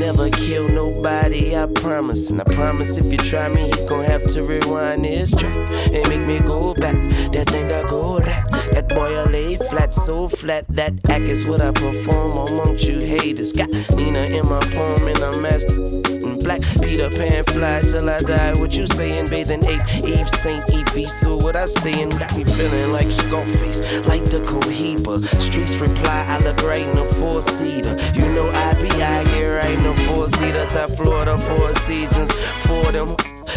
never 0.00 0.30
kill 0.30 0.66
nobody, 0.68 1.54
I 1.54 1.66
promise. 1.66 2.30
And 2.30 2.40
I 2.40 2.44
promise 2.44 2.96
if 2.96 3.04
you 3.12 3.18
try 3.18 3.48
me, 3.48 3.66
you 3.66 3.88
gon' 3.88 4.04
have 4.04 4.26
to 4.28 4.42
rewind 4.42 5.04
this 5.04 5.30
track 5.30 5.54
and 5.92 6.08
make 6.08 6.26
me 6.26 6.40
go 6.40 6.74
back. 6.74 6.96
That 7.32 7.48
thing 7.48 7.70
I 7.70 7.82
go 7.82 8.18
that. 8.18 8.50
That 8.72 8.88
boy 8.88 9.14
I 9.14 9.24
lay 9.24 9.56
flat, 9.56 9.94
so 9.94 10.28
flat. 10.28 10.66
That 10.68 10.94
act 11.10 11.24
is 11.24 11.46
what 11.46 11.60
I 11.60 11.70
perform 11.72 12.48
amongst 12.48 12.84
you 12.84 12.98
haters. 12.98 13.52
Got 13.52 13.68
Nina 13.94 14.20
in 14.20 14.48
my 14.48 14.60
palm 14.72 15.06
and 15.06 15.18
I'm 15.18 15.42
master 15.42 15.74
in 15.74 16.38
black. 16.38 16.62
Peter 16.82 17.10
Pan 17.10 17.44
fly 17.44 17.82
till 17.82 18.08
I 18.08 18.20
die. 18.20 18.58
What 18.58 18.74
you 18.74 18.86
saying? 18.86 19.28
Bathing 19.28 19.64
ape, 19.66 19.82
Eve, 20.02 20.28
Saint 20.28 20.66
Evie. 20.90 21.04
So 21.04 21.36
what 21.36 21.56
I 21.56 21.66
stay 21.66 22.00
in 22.00 22.08
got 22.10 22.36
me 22.36 22.44
feeling 22.44 22.92
like 22.92 23.10
Scarface, 23.10 23.80
like 24.06 24.24
the 24.24 24.40
Cohiba. 24.40 25.24
Streets 25.40 25.76
reply, 25.76 26.24
I 26.28 26.38
look 26.44 26.62
right 26.62 26.86
in 26.86 26.96
the 26.96 27.04
four 27.14 27.42
seater. 27.42 27.96
You 28.14 28.32
know 28.32 28.48
I 28.50 28.74
be 28.74 29.02
out 29.02 29.26
here 29.28 29.58
right 29.58 29.70
in 29.70 29.82
the 29.82 29.94
four 30.08 30.28
seater. 30.28 30.64
Top 30.66 30.90
Florida, 30.90 31.38
four 31.40 31.74
seasons 31.74 32.32
for 32.32 32.92
them. 32.92 33.16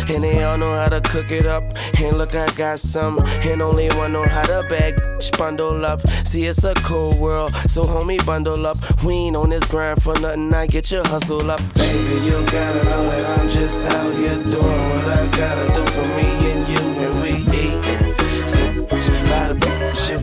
And 0.09 0.23
they 0.23 0.43
all 0.43 0.57
know 0.57 0.75
how 0.75 0.89
to 0.89 1.01
cook 1.01 1.31
it 1.31 1.45
up. 1.45 1.63
And 1.99 2.17
look, 2.17 2.35
I 2.35 2.47
got 2.55 2.79
some. 2.79 3.19
And 3.19 3.61
only 3.61 3.87
one 3.89 4.13
know 4.13 4.25
how 4.27 4.43
to 4.43 4.65
bag. 4.69 4.99
Bundle 5.37 5.85
up. 5.85 6.07
See, 6.25 6.45
it's 6.45 6.63
a 6.63 6.73
cold 6.75 7.19
world. 7.19 7.55
So, 7.67 7.83
homie, 7.83 8.23
bundle 8.25 8.65
up. 8.65 8.77
We 9.03 9.13
ain't 9.13 9.35
on 9.35 9.49
this 9.49 9.65
grind 9.65 10.03
for 10.03 10.13
nothing. 10.19 10.53
I 10.53 10.67
get 10.67 10.91
your 10.91 11.07
hustle 11.07 11.49
up. 11.49 11.61
Baby, 11.75 12.25
you 12.25 12.45
gotta 12.51 12.83
know 12.85 13.09
that 13.09 13.39
I'm 13.39 13.49
just 13.49 13.89
out 13.93 14.13
here 14.15 14.35
doing 14.43 14.89
what 14.89 15.05
I 15.05 15.27
gotta 15.37 15.73
do 15.73 15.91
for 15.91 16.07
me 16.15 16.42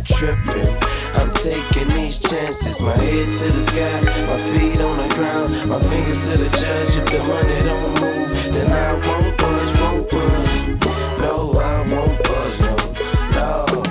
shit 0.05 0.17
tripping. 0.17 0.77
I'm 1.15 1.31
taking 1.33 1.89
these 1.89 2.19
chances. 2.19 2.81
My 2.81 2.97
head 2.97 3.33
to 3.33 3.51
the 3.51 3.61
sky, 3.61 4.01
my 4.27 4.39
feet 4.39 4.81
on 4.81 4.97
the 4.97 5.15
ground, 5.15 5.69
my 5.69 5.81
fingers 5.81 6.27
to 6.27 6.37
the 6.37 6.49
judge. 6.59 6.97
If 6.97 7.07
the 7.11 7.19
money 7.25 7.61
don't 7.61 8.01
move, 8.01 8.31
then 8.53 8.73
I 8.73 8.93
won't 8.93 9.39
budge, 9.39 9.81
won't 9.81 10.11
budge. 10.11 11.21
No, 11.21 11.53
I 11.61 11.81
won't 11.93 12.19
budge, 12.25 12.61
no, 12.61 12.77
no. 13.37 13.83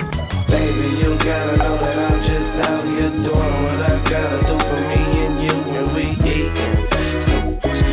Baby, 0.48 0.86
you 1.00 1.18
gotta 1.18 1.56
know 1.58 1.76
that 1.76 2.12
I'm 2.12 2.22
just 2.22 2.60
out 2.62 2.84
here 2.84 3.10
doing 3.10 3.56
what 3.64 3.80
I 3.80 3.94
gotta 4.08 4.40
do 4.46 4.56
for 4.68 4.80
me 4.88 5.02
and 5.26 5.36
you, 5.44 5.56
and 5.78 5.88
we 5.94 6.04
eating. 6.26 6.76
So, 7.20 7.36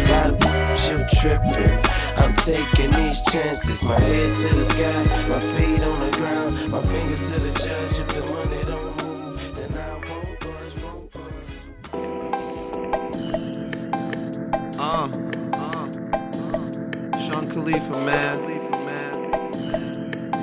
lot 0.10 0.32
of 0.32 0.80
shit 0.80 1.04
tripping. 1.20 1.78
I'm 2.18 2.34
taking 2.36 2.92
these 2.92 3.07
chances. 3.43 3.84
My 3.84 4.00
head 4.00 4.34
to 4.36 4.56
the 4.56 4.63
sky, 4.63 5.04
my 5.30 5.39
feet 5.39 5.84
on 5.84 6.00
the 6.00 6.12
ground, 6.17 6.71
my 6.71 6.82
fingers 6.84 7.30
to 7.30 7.39
the 7.39 7.52
judge. 7.63 8.00
If 8.00 8.08
the 8.08 8.21
money 8.34 8.63
don't 8.63 9.04
move, 9.04 9.56
then 9.56 9.78
I 9.78 9.93
won't 9.93 10.39
budge, 10.39 10.76
won't 10.84 11.12
budge. 11.12 11.52
Uh, 14.80 15.08
Sean 17.23 17.45
Khalifa, 17.54 17.95
man. 18.08 18.38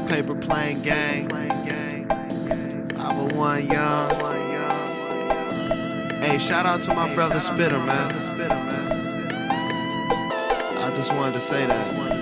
Paper 0.09 0.37
plane 0.39 0.81
gang. 0.85 1.33
I 2.97 3.09
one 3.35 3.67
young. 3.67 4.11
Hey, 6.23 6.39
shout 6.39 6.67
out 6.67 6.81
to 6.83 6.95
my 6.95 7.13
brother 7.15 7.41
Spitter, 7.41 7.79
man. 7.79 8.11
I 10.79 10.91
just 10.95 11.13
wanted 11.15 11.33
to 11.33 11.41
say 11.41 11.67
that. 11.67 12.14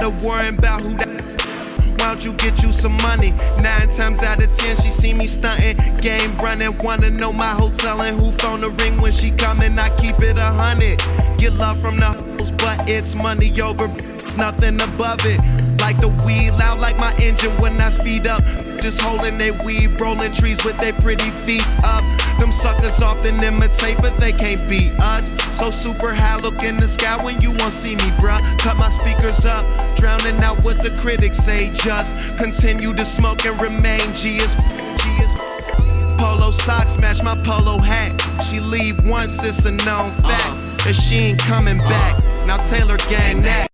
Instead 0.00 0.16
of 0.16 0.24
worrying 0.24 0.58
about 0.58 0.80
who 0.80 0.88
that. 0.96 1.08
Why 1.98 2.08
don't 2.08 2.24
you 2.24 2.32
get 2.32 2.62
you 2.62 2.72
some 2.72 2.96
money? 3.02 3.32
Nine 3.60 3.90
times 3.90 4.22
out 4.22 4.42
of 4.42 4.48
ten, 4.56 4.74
she 4.76 4.88
see 4.88 5.12
me 5.12 5.26
stunting. 5.26 5.76
Game 6.00 6.34
running, 6.38 6.72
wanna 6.80 7.10
know 7.10 7.34
my 7.34 7.50
hotel 7.50 8.00
and 8.00 8.18
who 8.18 8.30
phone 8.30 8.60
the 8.60 8.70
ring 8.82 8.96
when 9.02 9.12
she 9.12 9.30
coming. 9.30 9.78
I 9.78 9.90
keep 10.00 10.16
it 10.22 10.38
a 10.38 10.50
hundred. 10.56 10.96
Get 11.36 11.52
love 11.58 11.78
from 11.78 11.98
the 11.98 12.06
hoes, 12.06 12.50
but 12.52 12.88
it's 12.88 13.14
money 13.14 13.52
over. 13.60 13.84
It's 14.24 14.38
nothing 14.38 14.80
above 14.80 15.20
it. 15.26 15.38
Like 15.82 15.98
the 15.98 16.08
weed, 16.24 16.52
loud 16.52 16.78
like 16.78 16.96
my 16.98 17.12
engine 17.20 17.52
when 17.60 17.78
I 17.78 17.90
speed 17.90 18.26
up. 18.26 18.42
Just 18.80 19.02
holding 19.02 19.36
they 19.36 19.50
weed, 19.66 20.00
rolling 20.00 20.32
trees 20.32 20.64
with 20.64 20.78
their 20.78 20.94
pretty 20.94 21.28
feet 21.28 21.76
up. 21.84 22.19
Them 22.40 22.52
suckers 22.52 23.02
often 23.02 23.36
imitate, 23.44 23.98
but 23.98 24.16
they 24.16 24.32
can't 24.32 24.66
beat 24.66 24.92
us. 24.98 25.28
So 25.54 25.70
super 25.70 26.14
high, 26.14 26.38
look 26.38 26.62
in 26.62 26.76
the 26.76 26.88
sky 26.88 27.22
when 27.22 27.38
you 27.40 27.50
won't 27.60 27.72
see 27.72 27.96
me, 27.96 28.08
bruh. 28.16 28.40
Cut 28.58 28.78
my 28.78 28.88
speakers 28.88 29.44
up, 29.44 29.62
drowning 29.96 30.42
out 30.42 30.64
what 30.64 30.78
the 30.78 30.96
critics 30.98 31.36
say. 31.36 31.70
Just 31.74 32.40
continue 32.40 32.94
to 32.94 33.04
smoke 33.04 33.44
and 33.44 33.60
remain 33.60 34.00
G 34.16 34.40
as 34.40 34.56
G 34.56 35.04
as 35.20 35.36
Polo 36.16 36.50
socks 36.50 36.98
match 36.98 37.22
my 37.22 37.36
polo 37.44 37.78
hat. 37.78 38.10
She 38.42 38.58
leave 38.58 38.96
once, 39.04 39.44
it's 39.44 39.66
a 39.66 39.72
known 39.84 40.08
fact. 40.08 40.24
Uh-huh. 40.24 40.88
And 40.88 40.96
she 40.96 41.16
ain't 41.16 41.38
coming 41.40 41.78
uh-huh. 41.78 42.24
back. 42.24 42.46
Now 42.46 42.56
Taylor 42.56 42.96
gang 43.08 43.42
that. 43.42 43.69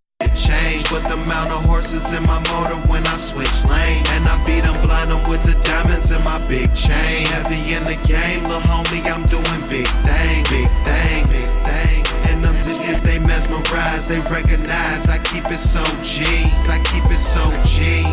But 0.90 1.02
the 1.04 1.14
amount 1.14 1.50
of 1.50 1.64
horses 1.66 2.06
in 2.16 2.22
my 2.26 2.38
motor 2.52 2.78
when 2.90 3.02
I 3.06 3.14
switch 3.14 3.64
lanes. 3.66 4.06
And 4.14 4.28
I 4.28 4.38
beat 4.46 4.62
them 4.62 4.78
blind 4.86 5.10
'em 5.10 5.22
with 5.28 5.42
the 5.42 5.54
diamonds 5.66 6.10
in 6.10 6.22
my 6.24 6.38
big 6.46 6.72
chain. 6.74 7.26
Heavy 7.34 7.58
in 7.74 7.82
the 7.84 7.98
game, 8.06 8.42
little 8.44 8.60
homie, 8.70 9.02
I'm 9.10 9.24
doing 9.26 9.62
big 9.68 9.88
things, 10.06 10.48
big 10.48 10.70
things, 10.86 11.26
big 11.28 11.50
things. 11.66 12.08
And 12.28 12.44
them 12.44 12.54
niggas, 12.66 13.02
they 13.02 13.18
mesmerize, 13.18 14.06
they 14.06 14.20
recognize. 14.30 15.08
I 15.08 15.18
keep 15.18 15.46
it 15.50 15.58
so 15.58 15.82
G, 16.02 16.24
I 16.70 16.78
keep 16.90 17.04
it 17.10 17.18
so 17.18 17.42
G. 17.64 18.04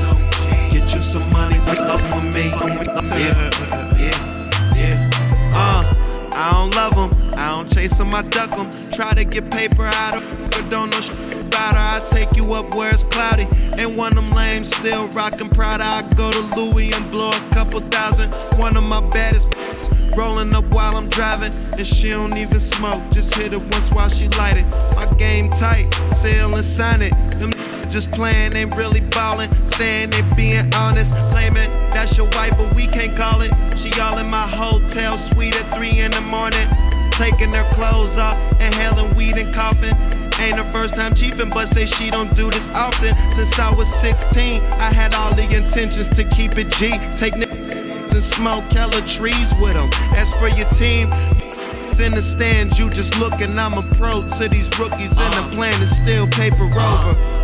Get 0.72 0.94
you 0.94 1.02
some 1.02 1.28
money, 1.32 1.58
fuck 1.66 1.80
up 1.80 2.02
with 2.14 2.28
me. 2.34 2.50
Yeah, 3.22 3.50
yeah, 4.02 4.20
yeah. 4.76 5.54
Uh. 5.54 5.84
I 6.36 6.52
don't 6.52 6.76
love 6.76 6.96
them, 6.96 7.12
I 7.38 7.52
don't 7.52 7.72
chase 7.72 7.98
them, 8.00 8.14
I 8.14 8.24
duck 8.24 8.52
them. 8.58 8.70
Try 8.92 9.14
to 9.14 9.24
get 9.24 9.52
paper 9.52 9.86
out 9.86 10.16
of 10.18 10.24
but 10.50 10.70
don't 10.70 10.90
know 10.90 11.00
shit 11.00 11.33
I 11.58 12.00
take 12.10 12.36
you 12.36 12.54
up 12.54 12.74
where 12.76 12.92
it's 12.92 13.04
cloudy. 13.04 13.48
And 13.78 13.96
one 13.96 14.18
of 14.18 14.24
them 14.24 14.32
lame 14.32 14.64
still 14.64 15.08
rockin' 15.10 15.50
Prada. 15.50 15.84
I 15.84 16.02
go 16.16 16.32
to 16.32 16.42
Louis 16.56 16.94
and 16.94 17.12
blow 17.12 17.30
a 17.30 17.50
couple 17.54 17.80
thousand. 17.80 18.34
One 18.60 18.78
of 18.78 18.84
my 18.84 19.02
baddest 19.10 19.54
rolling 20.18 20.54
up 20.54 20.66
while 20.74 20.96
I'm 20.96 21.10
driving. 21.10 21.54
And 21.78 21.86
she 21.86 22.10
don't 22.12 22.36
even 22.38 22.60
smoke, 22.60 23.02
just 23.12 23.36
hit 23.36 23.54
it 23.54 23.62
once 23.62 23.92
while 23.92 24.10
she 24.10 24.28
light 24.40 24.58
it. 24.58 24.66
My 24.96 25.06
game 25.18 25.50
tight, 25.50 25.90
sell 26.12 26.54
and 26.54 26.64
sign 26.64 27.02
it. 27.02 27.14
Them 27.40 27.52
just 27.90 28.14
playing, 28.14 28.56
ain't 28.56 28.76
really 28.76 29.02
ballin'. 29.12 29.52
Saying 29.52 30.12
they 30.12 30.22
being 30.36 30.74
honest, 30.76 31.14
claiming 31.32 31.70
that's 31.92 32.18
your 32.18 32.28
wife, 32.34 32.58
but 32.58 32.74
we 32.76 32.88
can't 32.88 33.16
call 33.16 33.42
it. 33.42 33.52
She 33.78 33.90
all 34.00 34.18
in 34.18 34.30
my 34.30 34.48
hotel 34.48 35.18
suite 35.18 35.56
at 35.56 35.74
3 35.74 36.00
in 36.00 36.12
the 36.12 36.22
morning. 36.22 36.68
Taking 37.24 37.52
their 37.52 37.64
clothes 37.72 38.18
off, 38.18 38.36
inhaling 38.60 39.16
weed 39.16 39.38
and 39.38 39.54
coughing. 39.54 39.96
Ain't 40.44 40.58
her 40.58 40.70
first 40.74 40.96
time 40.96 41.14
chiefin', 41.14 41.50
but 41.52 41.68
say 41.68 41.86
she 41.86 42.12
don't 42.12 42.36
do 42.36 42.50
this 42.50 42.68
often. 42.76 43.16
Since 43.32 43.58
I 43.58 43.74
was 43.74 43.88
16, 43.88 44.62
I 44.62 44.92
had 44.92 45.16
all 45.16 45.34
the 45.34 45.44
intentions 45.44 46.10
to 46.10 46.26
keep 46.26 46.58
it 46.58 46.70
G. 46.74 46.92
Take 47.16 47.38
n- 47.40 47.48
and 47.48 48.22
smoke 48.22 48.66
hella 48.74 49.00
trees 49.08 49.54
with 49.62 49.72
them. 49.72 49.90
As 50.18 50.34
for 50.38 50.50
your 50.50 50.68
team, 50.76 51.08
in 52.04 52.12
the 52.12 52.22
stands, 52.22 52.78
you 52.78 52.90
just 52.90 53.18
looking. 53.18 53.58
I'm 53.58 53.72
a 53.72 53.84
pro 53.96 54.28
to 54.28 54.50
these 54.50 54.68
rookies, 54.78 55.18
and 55.18 55.34
the 55.34 55.48
uh. 55.48 55.52
plan 55.56 55.82
is 55.82 55.96
still 55.96 56.28
paper 56.28 56.66
over. 56.66 57.43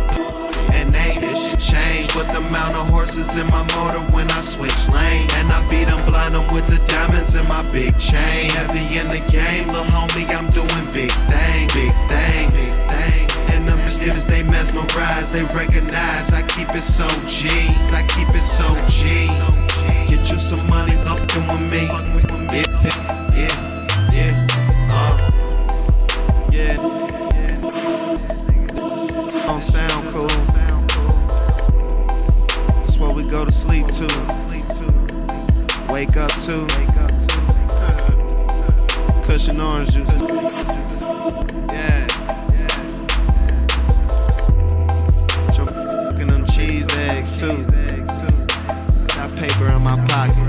And 0.74 0.94
ain't 0.94 1.20
this 1.20 1.54
change, 1.56 2.12
but 2.14 2.28
the 2.28 2.38
amount 2.38 2.74
of 2.74 2.90
horses 2.90 3.38
in 3.40 3.46
my 3.54 3.62
motor 3.78 4.02
when 4.14 4.26
I 4.30 4.40
switch 4.42 4.80
lanes. 4.90 5.30
And 5.38 5.52
I 5.52 5.62
beat 5.70 5.86
them 5.86 6.02
blind 6.10 6.34
'em 6.34 6.46
with 6.54 6.66
the 6.66 6.78
diamonds 6.90 7.34
in 7.34 7.46
my 7.48 7.62
big 7.70 7.96
chain. 7.98 8.50
Heavy 8.58 8.84
in 8.98 9.06
the 9.14 9.22
game, 9.30 9.68
little 9.68 9.86
homie, 9.94 10.26
I'm 10.34 10.48
doing 10.50 10.86
big 10.92 11.12
things, 11.30 11.70
big 11.72 11.94
things, 12.10 12.52
big 12.52 12.88
things. 12.90 13.46
And 13.54 13.60
and 13.60 13.68
them 13.68 13.78
niggas 14.00 14.26
they 14.26 14.42
mesmerize, 14.42 15.32
they 15.32 15.44
recognize. 15.54 16.32
I 16.32 16.40
keep 16.48 16.70
it 16.70 16.80
so 16.80 17.06
G, 17.28 17.48
I 17.92 18.02
keep 18.08 18.28
it 18.32 18.40
so 18.40 18.64
G. 18.88 19.28
Get 20.08 20.30
you 20.32 20.38
some 20.40 20.66
money, 20.68 20.79
Wake 36.00 36.16
up 36.16 36.30
to. 36.30 36.66
Cushion 39.22 39.60
orange 39.60 39.92
juice. 39.92 40.22
Yeah. 41.68 42.06
Fucking 45.52 46.28
them 46.28 46.46
cheese 46.46 46.88
eggs 46.96 47.38
too. 47.38 47.66
Got 49.14 49.36
paper 49.36 49.66
in 49.74 49.82
my 49.82 49.96
pocket. 50.08 50.48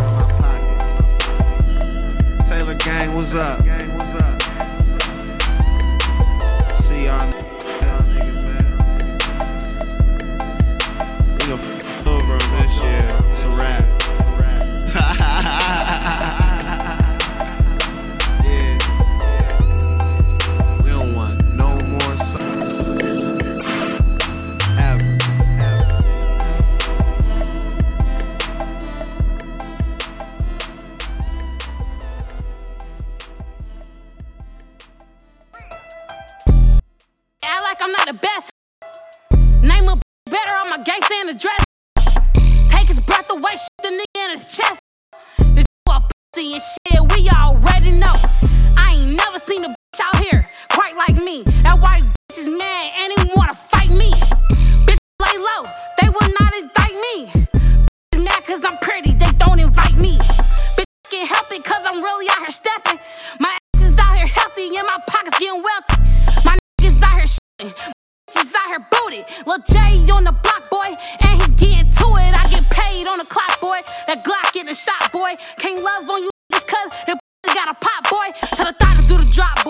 Taylor 2.47 2.75
Gang, 2.75 3.13
what's 3.13 3.35
up? 3.35 4.00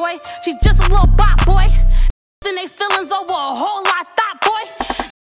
Boy. 0.01 0.17
She 0.43 0.53
just 0.63 0.79
a 0.81 0.87
little 0.89 1.13
bop, 1.15 1.45
boy. 1.45 1.67
And 2.45 2.57
they 2.57 2.67
feelings 2.67 3.11
over 3.11 3.33
a 3.33 3.53
whole 3.61 3.83
lot, 3.83 4.05
thought, 4.17 4.37
boy. 4.41 4.63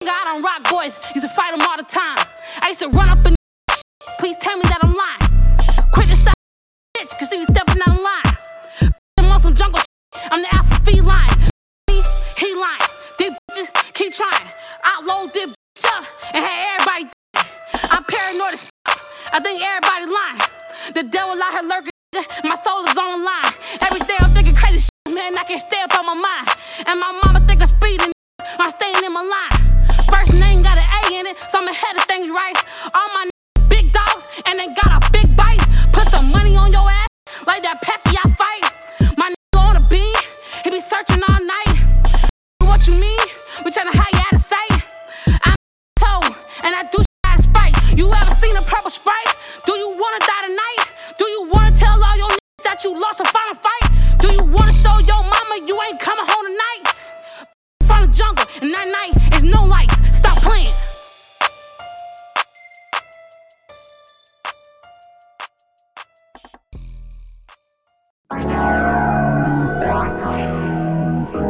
God 0.03 0.25
on 0.33 0.43
rock, 0.43 0.63
boys. 0.71 0.95
Used 1.15 1.29
to 1.29 1.33
fight 1.35 1.53
them 1.53 1.61
all 1.69 1.77
the 1.77 1.85
time. 1.85 2.17
I 2.63 2.69
used 2.69 2.81
to 2.81 2.89
run 2.89 3.09
up 3.11 3.25
and 3.27 3.37
Please 4.19 4.37
tell 4.41 4.57
me 4.57 4.63
that 4.63 4.81
I'm 4.83 4.95
lying. 4.95 5.25
Quit 5.93 6.09
the 6.09 6.17
stop, 6.17 6.35
bitch, 6.97 7.19
cause 7.19 7.29
she 7.29 7.37
be 7.39 7.45
stepping 7.45 7.83
out 7.83 7.97
of 7.97 8.03
line. 8.11 8.95
I'm 9.19 9.31
on 9.31 9.41
some 9.41 9.55
jungle. 9.55 9.81
I'm 10.31 10.43
the 10.43 10.55
alpha 10.55 10.77
feline. 10.85 11.37
Me, 11.89 12.03
he 12.39 12.55
lying. 12.55 12.89
These 13.19 13.33
bitches 13.51 13.93
keep 13.93 14.15
trying. 14.15 14.49
I 14.85 15.03
load 15.05 15.35
this 15.35 15.51
bitch 15.51 15.85
up 15.97 16.07
and 16.33 16.45
had 16.45 16.59
everybody. 16.73 17.11
I'm 17.91 18.05
paranoid 18.05 18.55
as 18.55 18.69
fuck. 18.87 19.01
I 19.33 19.41
think 19.41 19.63
everybody 19.63 20.07
lying. 20.07 20.95
The 20.95 21.03
devil 21.03 21.43
out 21.43 21.53
here 21.53 21.69
lurking. 21.69 22.02
My 22.13 22.59
soul 22.63 22.85
is 22.85 22.99
online. 22.99 23.53
Every 23.81 24.01
day 24.01 24.17
I'm 24.21 24.29
thinking 24.29 24.55
crazy 24.55 24.85
shit, 24.85 25.15
man. 25.15 25.33
I 25.39 25.45
can't 25.45 25.61
stay 25.61 25.81
up 25.81 25.99
on 25.99 26.05
my 26.05 26.15
mind. 26.15 26.49
And 26.87 27.01
my 27.01 27.11
mama 27.25 27.41
think 27.41 27.63
I'm 27.63 27.69
speeding. 27.69 28.13
I'm 28.59 28.71
staying 28.71 29.03
in 29.03 29.13
my 29.13 29.25
line. 29.25 29.57
First 30.13 30.35
name 30.35 30.63
got 30.63 30.77
an 30.77 30.85
A 30.85 31.21
in 31.21 31.27
it, 31.27 31.39
so 31.51 31.61
I'm 31.61 31.69
ahead 31.69 31.97
of 31.97 32.05
things 32.05 32.29
right. 32.29 32.53
All 32.95 33.09
my 33.15 33.31
big 33.69 33.91
dogs 33.93 34.29
and 34.45 34.59
they 34.59 34.69
got 34.77 34.93
a 34.93 35.11
big 35.11 35.35
bite. 35.35 35.65
Put 35.93 36.11
some 36.11 36.31
money 36.31 36.55
on 36.55 36.71
your 36.71 36.85
ass 36.85 37.09
like 37.47 37.63
that 37.63 37.81
Pepsi 37.81 38.13
I 38.23 38.29
fight. 38.37 39.17
My 39.17 39.33
nigga 39.33 39.61
on 39.65 39.77
a 39.77 39.85
beam, 39.89 40.15
he 40.65 40.69
be 40.69 40.81
searching 40.81 41.23
all 41.27 41.41
night. 41.41 41.73
What 42.61 42.87
you 42.87 42.93
mean? 42.93 43.25
We 43.65 43.71
tryna 43.71 43.97
hide 43.97 44.13
you 44.13 44.21
out 44.21 44.35
of 44.37 44.45
sight. 44.45 44.85
I'm 45.49 45.57
toe 45.97 46.37
and 46.63 46.77
I 46.77 46.83
do 46.93 46.99
shit 46.99 47.25
out 47.25 47.39
of 47.39 47.45
spite. 47.47 47.75
You 47.97 48.13
ever 48.13 48.35
seen 48.35 48.55
a 48.55 48.63
purple 48.69 48.91
sprite? 48.91 49.33
Do 49.65 49.73
you 49.73 49.97
wanna 49.97 50.21
die 50.21 50.45
tonight? 50.45 50.82
That 52.65 52.85
you 52.85 52.99
lost 52.99 53.21
a 53.21 53.25
final 53.25 53.55
fight? 53.55 54.19
Do 54.19 54.33
you 54.33 54.45
wanna 54.45 54.73
show 54.73 54.99
your 55.01 55.23
mama 55.23 55.67
you 55.67 55.81
ain't 55.83 56.01
coming 56.01 56.25
home 56.27 56.47
tonight? 56.47 56.83
From 57.87 58.01
the 58.01 58.07
jungle, 58.09 58.47
and 58.63 58.73
that 58.75 58.89
night 58.89 59.35
is 59.35 59.43
no 59.43 59.65
lights. 59.65 59.95
Stop 60.17 60.43
playing. 60.43 60.69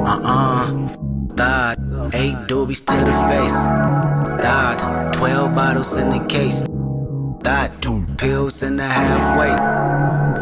Uh-uh. 0.05 0.88
Thought 1.37 1.79
eight 2.12 2.37
doobies 2.48 2.85
to 2.87 2.96
the 3.05 3.14
face. 3.29 3.59
Thought 4.42 5.12
twelve 5.14 5.55
bottles 5.55 5.96
in 5.96 6.11
the 6.11 6.25
case. 6.27 6.64
Thought 7.42 7.81
two 7.81 8.07
pills 8.18 8.62
in 8.62 8.77
the 8.77 8.87
halfway. 8.87 9.53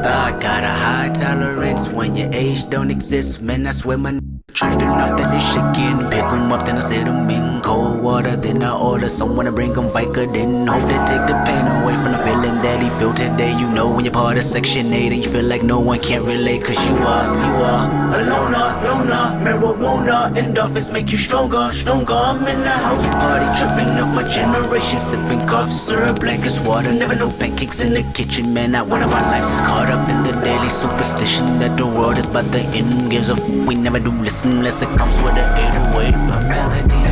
Thought 0.02 0.40
got 0.40 0.64
a 0.64 0.68
high 0.68 1.10
tolerance 1.10 1.86
when 1.88 2.16
your 2.16 2.32
age 2.32 2.68
don't 2.70 2.90
exist. 2.90 3.42
Man, 3.42 3.66
I 3.66 3.72
swear 3.72 3.98
my 3.98 4.18
tripping 4.52 4.88
off 4.88 5.16
that 5.16 5.30
shit 5.40 5.66
getting 5.74 6.08
pick 6.10 6.30
'em 6.32 6.52
up, 6.52 6.64
then 6.66 6.76
I 6.76 6.80
set 6.80 7.06
'em 7.06 7.30
in 7.30 7.60
cold 7.62 8.02
water. 8.02 8.36
Then 8.36 8.62
I 8.62 8.72
order 8.72 9.08
someone 9.08 9.46
to 9.46 9.52
bring 9.52 9.72
'em 9.76 9.88
Vicodin. 9.94 10.68
Hope 10.68 10.86
they 10.90 11.00
take 11.10 11.26
the 11.30 11.36
pain 11.46 11.64
away 11.76 11.94
from 12.02 12.12
the 12.12 12.22
feeling 12.26 12.56
that 12.62 12.80
he 12.84 12.88
felt 13.00 13.16
today. 13.16 13.52
You 13.60 13.68
know 13.76 13.88
when 13.88 14.04
you're 14.04 14.18
part 14.22 14.38
of 14.38 14.44
Section 14.44 14.92
8 14.92 15.12
and 15.12 15.22
you 15.24 15.30
feel 15.36 15.48
like 15.52 15.62
no 15.62 15.78
one 15.90 16.00
can 16.08 16.24
relate, 16.24 16.64
cause 16.64 16.80
you 16.88 16.96
are, 17.14 17.26
you 17.46 17.54
are 17.72 17.84
a 18.16 18.20
loner, 18.30 18.68
loner, 18.86 19.24
marijuana. 19.44 20.18
Endorphins 20.42 20.90
make 20.96 21.12
you 21.12 21.18
stronger, 21.26 21.64
stronger. 21.82 22.18
I'm 22.30 22.46
in 22.52 22.60
the 22.68 22.76
house 22.86 23.08
party, 23.22 23.48
tripping 23.58 23.92
off 24.02 24.10
my 24.18 24.24
generation, 24.38 24.98
sipping 25.10 25.46
cough 25.52 25.72
syrup, 25.72 26.22
as 26.50 26.60
water. 26.60 26.92
Never 26.92 27.16
no 27.24 27.28
pancakes 27.30 27.80
in 27.80 27.94
the 27.98 28.04
kitchen, 28.18 28.52
man. 28.54 28.72
Not 28.72 28.86
one 28.94 29.02
of 29.02 29.12
our 29.12 29.26
lives 29.34 29.50
is 29.50 29.60
caught 29.60 29.90
up 29.96 30.08
in 30.08 30.22
the 30.28 30.32
daily 30.48 30.70
superstition 30.82 31.58
that 31.60 31.76
the 31.76 31.86
world 31.86 32.18
is 32.18 32.26
but 32.26 32.50
the 32.52 32.62
end. 32.80 33.10
Gives 33.10 33.28
a 33.28 33.36
f- 33.40 33.48
we 33.68 33.74
never 33.74 33.98
do 33.98 34.10
listen 34.10 34.39
unless 34.44 34.82
it 34.82 34.88
comes 34.96 35.16
with 35.22 35.34
an 35.34 35.48
808. 35.58 36.12
But 36.28 36.42
melody, 36.48 37.02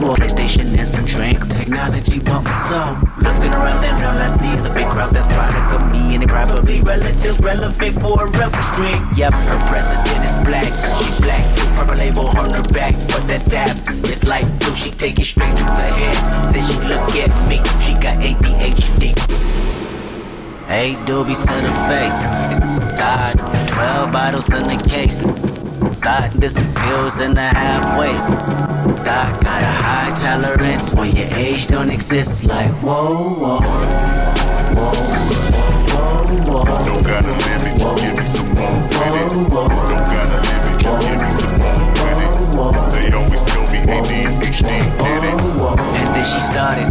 whoa, 0.00 0.14
PlayStation 0.14 0.76
and 0.78 0.86
some 0.86 1.04
drink. 1.04 1.38
Technology 1.48 2.18
bump 2.18 2.44
my 2.44 2.54
soul. 2.68 2.96
Looking 3.18 3.52
around 3.52 3.84
and 3.84 4.04
all 4.04 4.16
I 4.16 4.28
see 4.36 4.52
is 4.58 4.64
a 4.66 4.72
big 4.72 4.88
crowd 4.88 5.12
that's 5.14 5.26
product 5.26 5.80
of 5.80 5.92
me 5.92 6.14
and 6.14 6.22
they 6.22 6.26
probably 6.26 6.80
relatives 6.80 7.38
relevant 7.40 7.94
for 8.00 8.24
a 8.24 8.26
rebel 8.26 8.62
string. 8.72 9.00
Yep, 9.16 9.32
her 9.32 9.60
president 9.68 10.20
is 10.24 10.34
black, 10.46 10.70
she 11.02 11.10
black. 11.22 11.44
Purple 11.76 11.94
label 11.94 12.26
on 12.26 12.52
her 12.54 12.62
back, 12.62 12.94
but 13.08 13.26
that 13.28 13.46
tab 13.46 13.76
is 14.06 14.24
like 14.24 14.46
blue. 14.60 14.74
She 14.74 14.90
take 14.90 15.18
it 15.18 15.24
straight 15.24 15.56
to 15.56 15.64
the 15.64 15.88
head. 16.00 16.52
Then 16.52 16.64
she 16.66 16.78
look 16.88 17.08
at 17.14 17.30
me, 17.48 17.58
she 17.84 17.92
got 17.94 18.22
ADHD. 18.22 19.14
Eight 20.70 20.98
doobies 21.06 21.42
to 21.46 21.56
the 21.66 21.74
face. 21.88 22.18
Thought 22.98 23.68
12 23.68 24.12
bottles 24.12 24.52
in 24.52 24.66
the 24.66 24.88
case. 24.88 25.57
Thought 26.08 26.32
this 26.40 26.54
pills 26.74 27.18
in 27.20 27.34
the 27.34 27.42
halfway. 27.42 28.14
Thought 29.04 29.42
got 29.44 29.62
a 29.62 29.66
high 29.66 30.10
tolerance 30.18 30.94
when 30.94 31.14
your 31.14 31.28
age 31.34 31.66
don't 31.66 31.90
exist. 31.90 32.44
Like, 32.44 32.70
whoa, 32.76 33.34
whoa. 33.34 33.60
Whoa, 34.72 34.94
whoa, 36.48 36.64
whoa. 36.64 36.82
Don't 36.82 37.04
gotta 37.04 37.28
limit, 37.28 37.76
just 37.78 37.96
give 38.00 38.16
me 38.16 38.24
some 38.24 38.48
more 38.56 38.88
with 38.88 39.20
it. 39.20 39.28
Don't 39.52 39.68
gotta 40.08 40.40
limit, 40.48 40.80
just 40.80 41.06
give 41.06 41.20
me 41.20 41.28
some 41.36 41.60
more 42.56 42.72
with 42.72 42.88
it. 42.88 43.10
They 43.10 43.12
always 43.12 43.42
tell 43.42 43.64
me 43.68 43.78
ADHD 43.84 44.64
did 44.64 45.24
it. 45.28 45.36
And 45.92 46.08
then 46.16 46.24
she 46.24 46.40
started. 46.40 46.88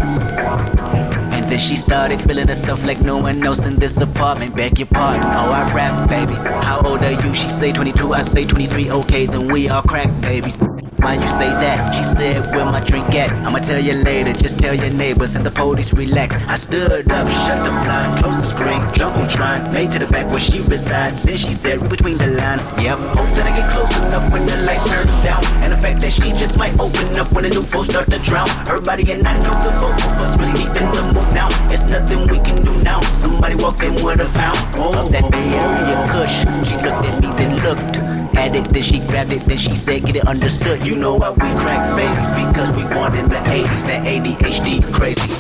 Then 1.48 1.60
she 1.60 1.78
started 1.78 2.22
feeling 2.22 2.48
herself 2.48 2.84
like 2.84 3.00
no 3.00 3.18
one 3.20 3.42
else 3.46 3.66
in 3.66 3.76
this 3.78 4.02
apartment. 4.02 4.56
Beg 4.56 4.80
your 4.80 4.88
pardon, 4.88 5.24
oh 5.24 5.52
I 5.52 5.74
rap, 5.74 6.10
baby. 6.10 6.34
How 6.34 6.82
old 6.82 7.02
are 7.04 7.12
you? 7.12 7.34
She 7.34 7.50
say 7.50 7.72
22, 7.72 8.14
I 8.14 8.22
say 8.24 8.46
23. 8.46 8.92
Okay, 8.92 9.26
then 9.28 9.52
we 9.52 9.70
all 9.70 9.82
crack 9.82 10.10
babies. 10.20 10.58
Why 11.00 11.14
you 11.14 11.28
say 11.28 11.50
that? 11.50 11.94
She 11.94 12.04
said, 12.04 12.56
Where 12.56 12.66
my 12.66 12.80
drink 12.84 13.14
at? 13.14 13.30
I'ma 13.46 13.60
tell 13.60 13.80
you 13.80 13.94
later, 13.94 14.34
just 14.34 14.58
tell 14.58 14.74
your 14.74 14.90
neighbors 14.90 15.36
and 15.36 15.46
the 15.46 15.52
police 15.52 15.94
relax. 15.94 16.36
I 16.48 16.56
stood 16.56 16.92
up, 17.12 17.30
shut 17.30 17.64
the 17.64 17.70
blind, 17.70 18.20
closed 18.20 18.40
the 18.40 18.48
screen, 18.48 18.82
jumbotron, 18.98 19.72
made 19.72 19.92
to 19.92 20.00
the 20.00 20.08
back 20.08 20.28
where 20.32 20.40
she 20.40 20.60
reside. 20.62 21.14
Then 21.20 21.38
she 21.38 21.54
said, 21.54 21.82
Read 21.82 21.90
between 21.92 22.18
the 22.18 22.28
lines, 22.28 22.68
yep. 22.82 22.98
Hope 23.14 23.30
that 23.38 23.46
I 23.46 23.54
get 23.56 23.70
close 23.72 23.96
enough 23.98 24.32
when 24.34 24.46
the 24.48 24.58
lights 24.66 24.90
turn 24.90 25.06
down. 25.24 25.46
And 25.64 25.72
the 25.72 25.78
fact 25.78 26.02
that 26.02 26.12
she 26.12 26.32
just 26.32 26.58
might 26.58 26.74
open 26.80 27.16
up 27.16 27.32
when 27.32 27.44
the 27.44 27.52
new 27.52 27.62
folks 27.62 27.90
start 27.90 28.10
to 28.10 28.20
drown. 28.20 28.50
Her 28.66 28.82
body 28.82 29.12
and 29.12 29.28
I 29.28 29.38
know 29.40 29.54
the 29.62 29.72
both 29.80 30.02
of 30.02 30.22
us 30.22 30.40
really 30.40 30.54
deep 30.54 30.74
in 30.82 30.90
the 30.98 31.04
mood 31.14 31.30
now. 31.34 31.50
It's 31.70 31.84
nothing 31.90 32.28
we 32.28 32.40
can 32.40 32.64
do 32.64 32.74
now. 32.82 33.02
Somebody 33.14 33.56
walk 33.56 33.84
in 33.84 33.94
with 34.04 34.20
a 34.20 34.30
pound 34.34 34.58
of 34.82 35.12
that 35.12 35.30
Bay 35.30 35.48
Area 35.54 35.98
Kush. 36.12 36.42
She 36.68 36.76
looked 36.82 37.06
at 37.06 37.22
me, 37.22 37.30
then 37.38 37.62
looked 37.62 38.27
had 38.34 38.56
it, 38.56 38.70
then 38.70 38.82
she 38.82 39.00
grabbed 39.00 39.32
it, 39.34 39.46
then 39.46 39.58
she 39.58 39.76
said, 39.76 40.06
get 40.06 40.16
it 40.16 40.28
understood. 40.28 40.86
You 40.86 40.96
know 40.96 41.16
why 41.16 41.32
we 41.32 41.50
crack 41.62 41.96
babies, 41.96 42.30
because 42.32 42.72
we 42.72 42.84
born 42.94 43.16
in 43.16 43.30
the 43.30 43.38
80s, 43.38 43.84
that 43.88 44.06
ADHD 44.06 44.82
crazy. 44.94 45.32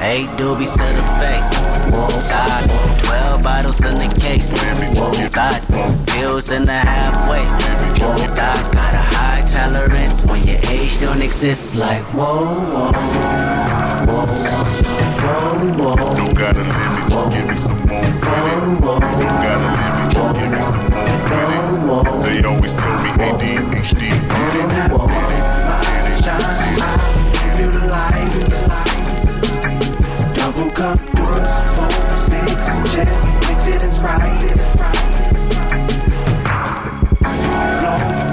Eight 0.00 0.28
doobies 0.38 0.72
to 0.72 0.78
the 0.78 1.02
face. 1.18 1.50
God, 2.30 2.70
12 3.04 3.42
bottles 3.42 3.84
in 3.84 3.98
the 3.98 4.08
case. 4.20 4.50
God, 5.30 5.60
pills 6.06 6.50
in 6.50 6.64
the 6.64 6.72
halfway. 6.72 7.42
God, 7.98 8.72
got 8.72 8.94
a 8.94 9.04
high 9.16 9.42
tolerance 9.50 10.24
when 10.24 10.46
your 10.46 10.60
age 10.70 11.00
don't 11.00 11.20
exist. 11.20 11.74
Like, 11.74 12.04
whoa, 12.14 12.44
whoa, 12.44 12.92
whoa, 14.06 14.26
whoa, 15.74 15.96
whoa. 15.96 16.16
Don't 16.16 16.34
gotta 16.34 16.60
limit, 16.60 17.10
just 17.10 17.30
give 17.30 17.46
me 17.48 17.56
some 17.56 17.78
more 17.86 18.20
credit. 18.20 18.80
Don't 18.80 19.00
gotta 19.42 19.66
limit, 19.66 19.97
They 22.28 22.44
always 22.44 22.74
tell 22.74 23.02
me 23.02 23.08
ADHD. 23.08 24.00
Give 27.32 27.58
you 27.58 27.70
the 27.72 27.80
light. 27.88 28.32
Double 30.34 30.70
cup, 30.72 30.98
deuce, 31.16 31.56
four, 31.74 31.90
six, 32.18 32.66
just 32.92 33.16
mix 33.48 33.66
it 33.66 33.82
and 33.82 33.92
sprite. 33.94 34.58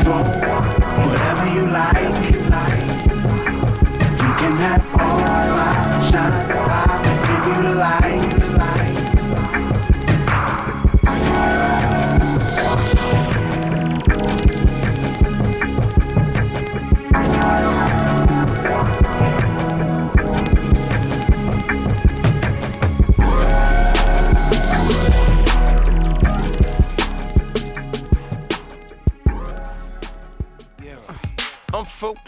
Blow, 0.03 0.44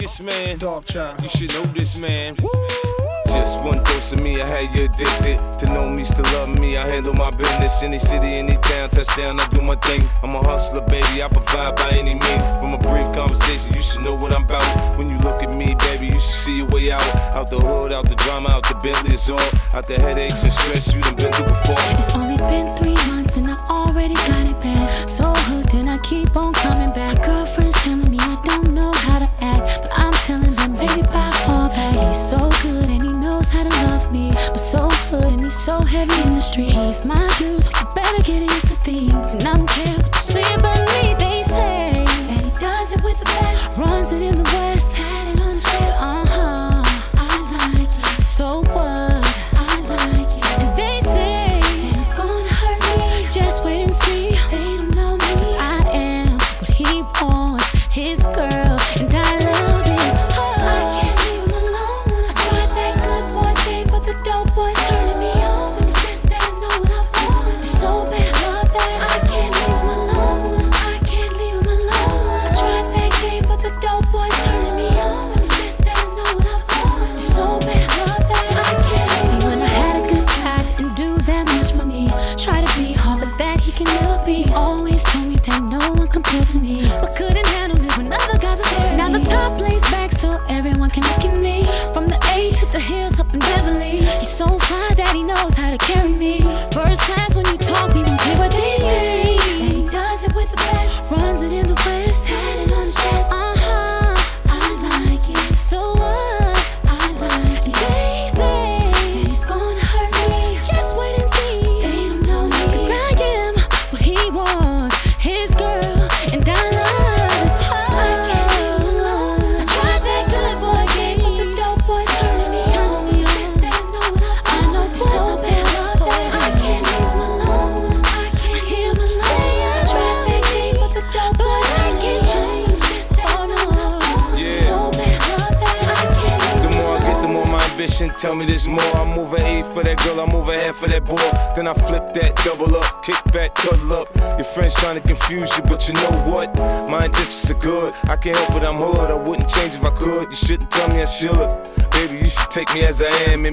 focused, 0.07 0.21
man. 0.21 0.57
Dog 0.57 0.85
child. 0.85 1.21
You 1.21 1.29
should 1.29 1.53
know 1.53 1.63
this, 1.73 1.95
man. 1.95 2.35
Just 3.27 3.63
one 3.63 3.83
dose 3.83 4.13
of 4.13 4.23
me, 4.23 4.41
I 4.41 4.47
had 4.47 4.75
you 4.75 4.85
addicted. 4.85 5.37
To 5.59 5.65
know 5.73 5.89
me, 5.89 6.03
still 6.03 6.25
love 6.39 6.59
me, 6.59 6.77
I 6.77 6.87
handle 6.87 7.13
my 7.13 7.29
business. 7.31 7.83
Any 7.83 7.99
city, 7.99 8.27
any 8.27 8.55
town, 8.57 8.89
touchdown, 8.89 9.39
I 9.39 9.47
do 9.49 9.61
my 9.61 9.75
thing. 9.75 10.01
I'm 10.23 10.33
a 10.33 10.39
hustler, 10.39 10.81
baby, 10.87 11.21
I 11.21 11.27
provide 11.27 11.75
by 11.75 11.89
any 11.91 12.13
means. 12.13 12.47
From 12.57 12.73
a 12.73 12.79
brief 12.79 13.07
conversation, 13.13 13.73
you 13.73 13.81
should 13.81 14.03
know 14.03 14.15
what 14.15 14.33
I'm 14.33 14.43
about. 14.43 14.97
When 14.97 15.09
you 15.09 15.17
look 15.19 15.43
at 15.43 15.55
me, 15.55 15.75
baby, 15.75 16.07
you 16.07 16.19
should 16.19 16.39
see 16.43 16.57
your 16.57 16.67
way 16.67 16.91
out. 16.91 17.03
Out 17.35 17.49
the 17.49 17.59
hood, 17.59 17.93
out 17.93 18.07
the 18.07 18.15
drama, 18.15 18.49
out 18.49 18.63
the 18.63 18.75
Bentley, 18.75 19.13
it's 19.13 19.29
all. 19.29 19.39
Out 19.73 19.85
the 19.85 19.99
headaches 19.99 20.43
and 20.43 20.53
stress 20.53 20.93
you 20.93 21.01
done 21.01 21.15
been 21.15 21.31
through 21.33 21.47
before. 21.47 21.75
It's 21.99 22.13
only 22.15 22.37
been 22.37 22.67
three 22.77 22.99
months 23.11 23.37
and 23.37 23.47
I 23.49 23.57
already 23.69 24.15
got 24.15 24.49
it 24.49 24.59
bad. 24.61 25.09
So 25.09 25.23
hooked 25.23 25.73
and 25.73 25.89
I 25.89 25.97
keep 25.97 26.35
on 26.35 26.53
coming 26.53 26.93
back. 26.93 27.21
Girlfriend's 27.23 27.77
telling 27.83 28.09
me 28.09 28.17
I 28.19 28.35
don't 28.45 28.73
know 28.73 28.96
heavy 35.97 36.21
in 36.27 36.33
the 36.35 36.39
streets. 36.39 36.75
He's 36.75 37.05
my 37.05 37.17
dude, 37.39 37.63
so 37.63 37.71
you 37.79 37.87
better 37.95 38.21
get 38.21 38.41
used 38.41 38.67
to 38.67 38.75
things. 38.75 39.31
And 39.33 39.47
I 39.47 39.53
don't 39.55 39.69
care 39.69 39.96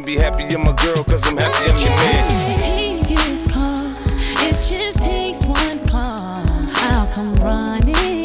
be 0.05 0.17
happy 0.17 0.45
you're 0.45 0.59
my 0.59 0.73
girl, 0.73 1.03
cause 1.05 1.27
I'm 1.27 1.37
happy 1.37 1.71
I'm 1.71 1.79
your 1.81 1.88
man. 1.88 3.51
Calm. 3.51 3.97
It 4.09 4.62
just 4.62 4.99
takes 4.99 5.43
one 5.45 5.87
call. 5.88 6.45
I'll 6.75 7.07
come 7.12 7.35
running. 7.37 8.23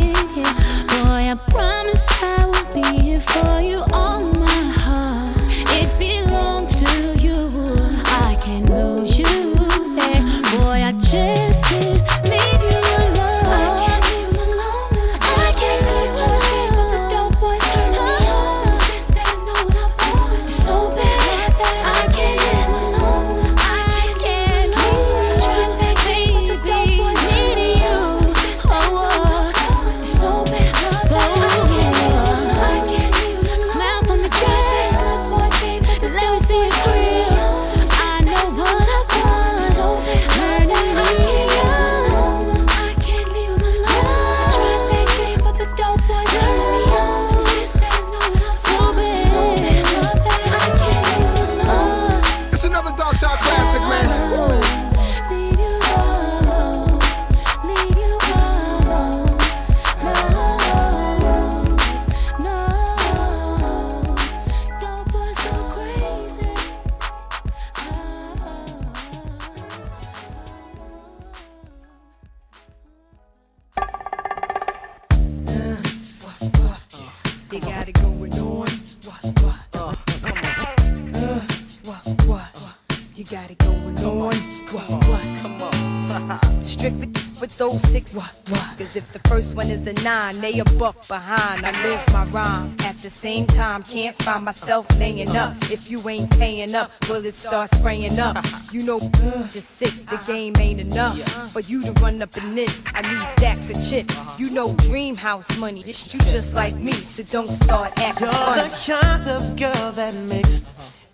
Find 94.34 94.46
myself 94.46 94.86
laying 95.00 95.36
up. 95.36 95.56
If 95.72 95.90
you 95.90 96.08
ain't 96.08 96.30
paying 96.38 96.76
up, 96.76 96.92
bullets 97.08 97.40
start 97.40 97.74
spraying 97.74 98.20
up. 98.20 98.38
You 98.72 98.84
know, 98.84 99.00
just 99.00 99.70
sick, 99.80 99.94
the 100.06 100.22
game 100.28 100.56
ain't 100.58 100.80
enough. 100.80 101.18
For 101.52 101.62
you 101.62 101.84
to 101.86 101.92
run 101.94 102.22
up 102.22 102.38
in 102.38 102.54
this, 102.54 102.84
I 102.94 103.02
need 103.02 103.28
stacks 103.38 103.70
of 103.72 103.78
chips. 103.90 104.16
You 104.40 104.52
know, 104.52 104.74
dream 104.88 105.16
house 105.16 105.50
money. 105.60 105.82
This 105.82 106.14
you 106.14 106.20
just 106.20 106.54
like 106.54 106.76
me, 106.76 106.92
so 106.92 107.24
don't 107.24 107.50
start 107.50 107.92
acting 107.98 108.28
You're 108.28 108.34
funny. 108.34 108.70
the 108.70 109.02
kind 109.02 109.28
of 109.28 109.56
girl 109.56 109.92
that 109.94 110.14
makes 110.28 110.64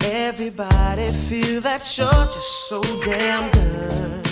everybody 0.02 1.08
feel 1.08 1.62
that 1.62 1.98
you're 1.98 2.26
just 2.36 2.68
so 2.70 2.82
damn 3.06 3.50
good. 3.52 4.26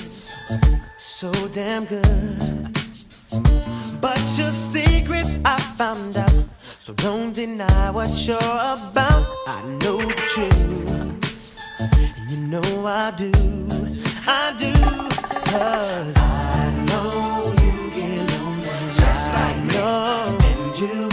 So 0.97 1.31
damn 1.53 1.85
good. 1.85 2.73
But 4.01 4.19
your 4.37 4.51
secrets 4.51 5.37
I 5.45 5.57
found 5.77 6.17
out. 6.17 6.52
So 6.83 6.91
don't 6.95 7.31
deny 7.31 7.91
what 7.91 8.09
you're 8.27 8.35
about. 8.35 9.25
I 9.47 9.61
know 9.79 9.99
the 9.99 10.13
truth. 10.27 11.79
And 11.79 12.29
you 12.29 12.37
know 12.47 12.85
I 12.85 13.09
do. 13.11 13.31
I 14.27 14.53
do. 14.59 14.73
Cause 15.49 16.17
I 16.17 16.73
know 16.87 17.53
you 17.63 17.89
get 17.95 18.19
lonely. 18.35 18.67
Just 18.99 19.33
like 19.33 19.59
me. 19.63 19.77
And 20.51 20.77
you 20.77 21.12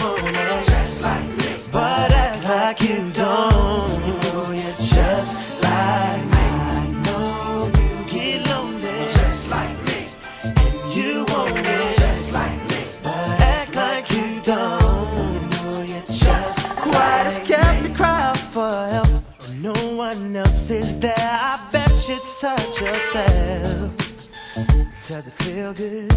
Does 25.11 25.27
it 25.27 25.33
feel 25.33 25.75
good? 25.75 26.13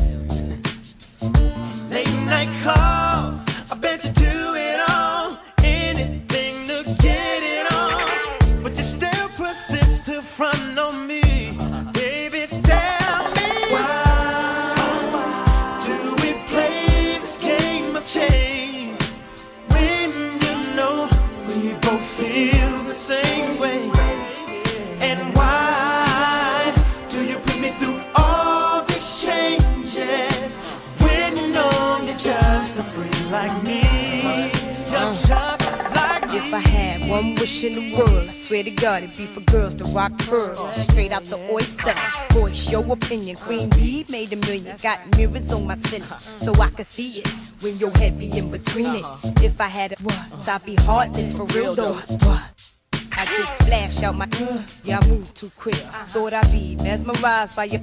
Late 1.89 2.13
night 2.27 2.47
calls. 2.63 3.12
World, 37.97 38.29
I 38.29 38.31
swear 38.31 38.63
to 38.63 38.71
God, 38.71 39.03
it'd 39.03 39.17
be 39.17 39.25
for 39.25 39.41
girls 39.51 39.75
to 39.75 39.85
rock 39.85 40.17
pearls 40.19 40.75
straight 40.75 41.11
out 41.11 41.23
the 41.25 41.39
oyster. 41.51 41.93
Voice 42.31 42.71
your 42.71 42.85
opinion. 42.91 43.35
Queen 43.37 43.69
Bee 43.69 44.05
made 44.09 44.33
a 44.33 44.35
million. 44.35 44.75
Got 44.81 44.99
mirrors 45.17 45.51
on 45.51 45.67
my 45.67 45.75
ceiling, 45.75 46.07
so 46.39 46.53
I 46.61 46.69
can 46.69 46.85
see 46.85 47.19
it 47.19 47.27
when 47.61 47.77
your 47.77 47.91
head 47.91 48.19
be 48.19 48.35
in 48.37 48.51
between 48.51 48.95
it. 48.95 49.05
If 49.43 49.59
I 49.61 49.67
had 49.67 49.93
a 49.93 49.95
what, 50.03 50.47
I'd 50.47 50.65
be 50.65 50.75
heartless 50.75 51.35
for 51.35 51.45
real 51.57 51.75
though. 51.75 51.99
I 53.15 53.25
just 53.25 53.63
flash 53.63 54.03
out 54.03 54.15
my 54.15 54.27
yeah, 54.83 54.99
I 54.99 55.07
move 55.07 55.33
too 55.33 55.51
quick. 55.57 55.75
Thought 55.75 56.33
I'd 56.33 56.51
be 56.51 56.75
mesmerized 56.77 57.55
by 57.55 57.65
your 57.65 57.81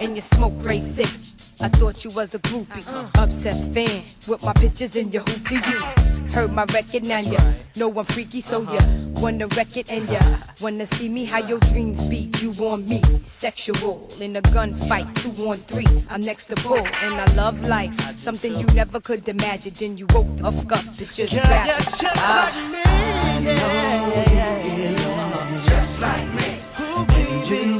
and 0.00 0.14
your 0.16 0.22
smoke 0.22 0.58
gray 0.60 0.80
six. 0.80 1.19
I 1.62 1.68
thought 1.68 2.04
you 2.04 2.10
was 2.10 2.34
a 2.34 2.38
groupie, 2.38 3.22
obsessed 3.22 3.72
fan 3.72 4.02
with 4.26 4.42
my 4.42 4.52
pictures 4.54 4.96
in 4.96 5.12
your 5.12 5.22
hoopty 5.22 5.60
you. 5.70 6.32
Heard 6.32 6.52
my 6.52 6.64
record, 6.72 7.04
now 7.04 7.18
you 7.18 7.36
know 7.76 7.90
I'm 7.98 8.04
freaky, 8.04 8.40
so 8.40 8.60
you 8.62 8.78
wanna 9.20 9.46
wreck 9.48 9.76
it 9.76 9.90
and 9.90 10.08
you 10.08 10.18
wanna 10.62 10.86
see 10.86 11.08
me 11.08 11.24
how 11.24 11.38
your 11.38 11.58
dreams 11.58 12.08
be. 12.08 12.30
You 12.40 12.52
want 12.52 12.86
me, 12.88 13.02
sexual 13.22 14.08
in 14.20 14.36
a 14.36 14.42
gunfight, 14.42 15.12
two 15.22 15.48
on 15.48 15.56
three. 15.58 15.86
I'm 16.08 16.20
next 16.20 16.46
to 16.46 16.56
bull, 16.66 16.78
and 16.78 17.14
I 17.20 17.26
love 17.34 17.60
life, 17.66 17.94
something 18.16 18.54
you 18.54 18.66
never 18.74 19.00
could 19.00 19.28
imagine. 19.28 19.74
Then 19.78 19.98
you 19.98 20.06
woke 20.14 20.34
the 20.36 20.50
fuck 20.52 20.72
up, 20.72 20.84
it's 20.98 21.14
just 21.16 21.32
Yeah, 21.34 21.48
rap. 21.50 21.66
yeah, 21.66 21.78
just 21.78 22.04
Ah. 22.16 22.52
like 22.54 22.72
me. 22.72 23.44
Yeah, 23.44 23.54
yeah, 23.54 24.66
yeah, 24.66 24.90
yeah. 24.90 25.56
Just 25.68 26.00
like 26.00 26.28
me. 26.34 26.56
You 27.50 27.79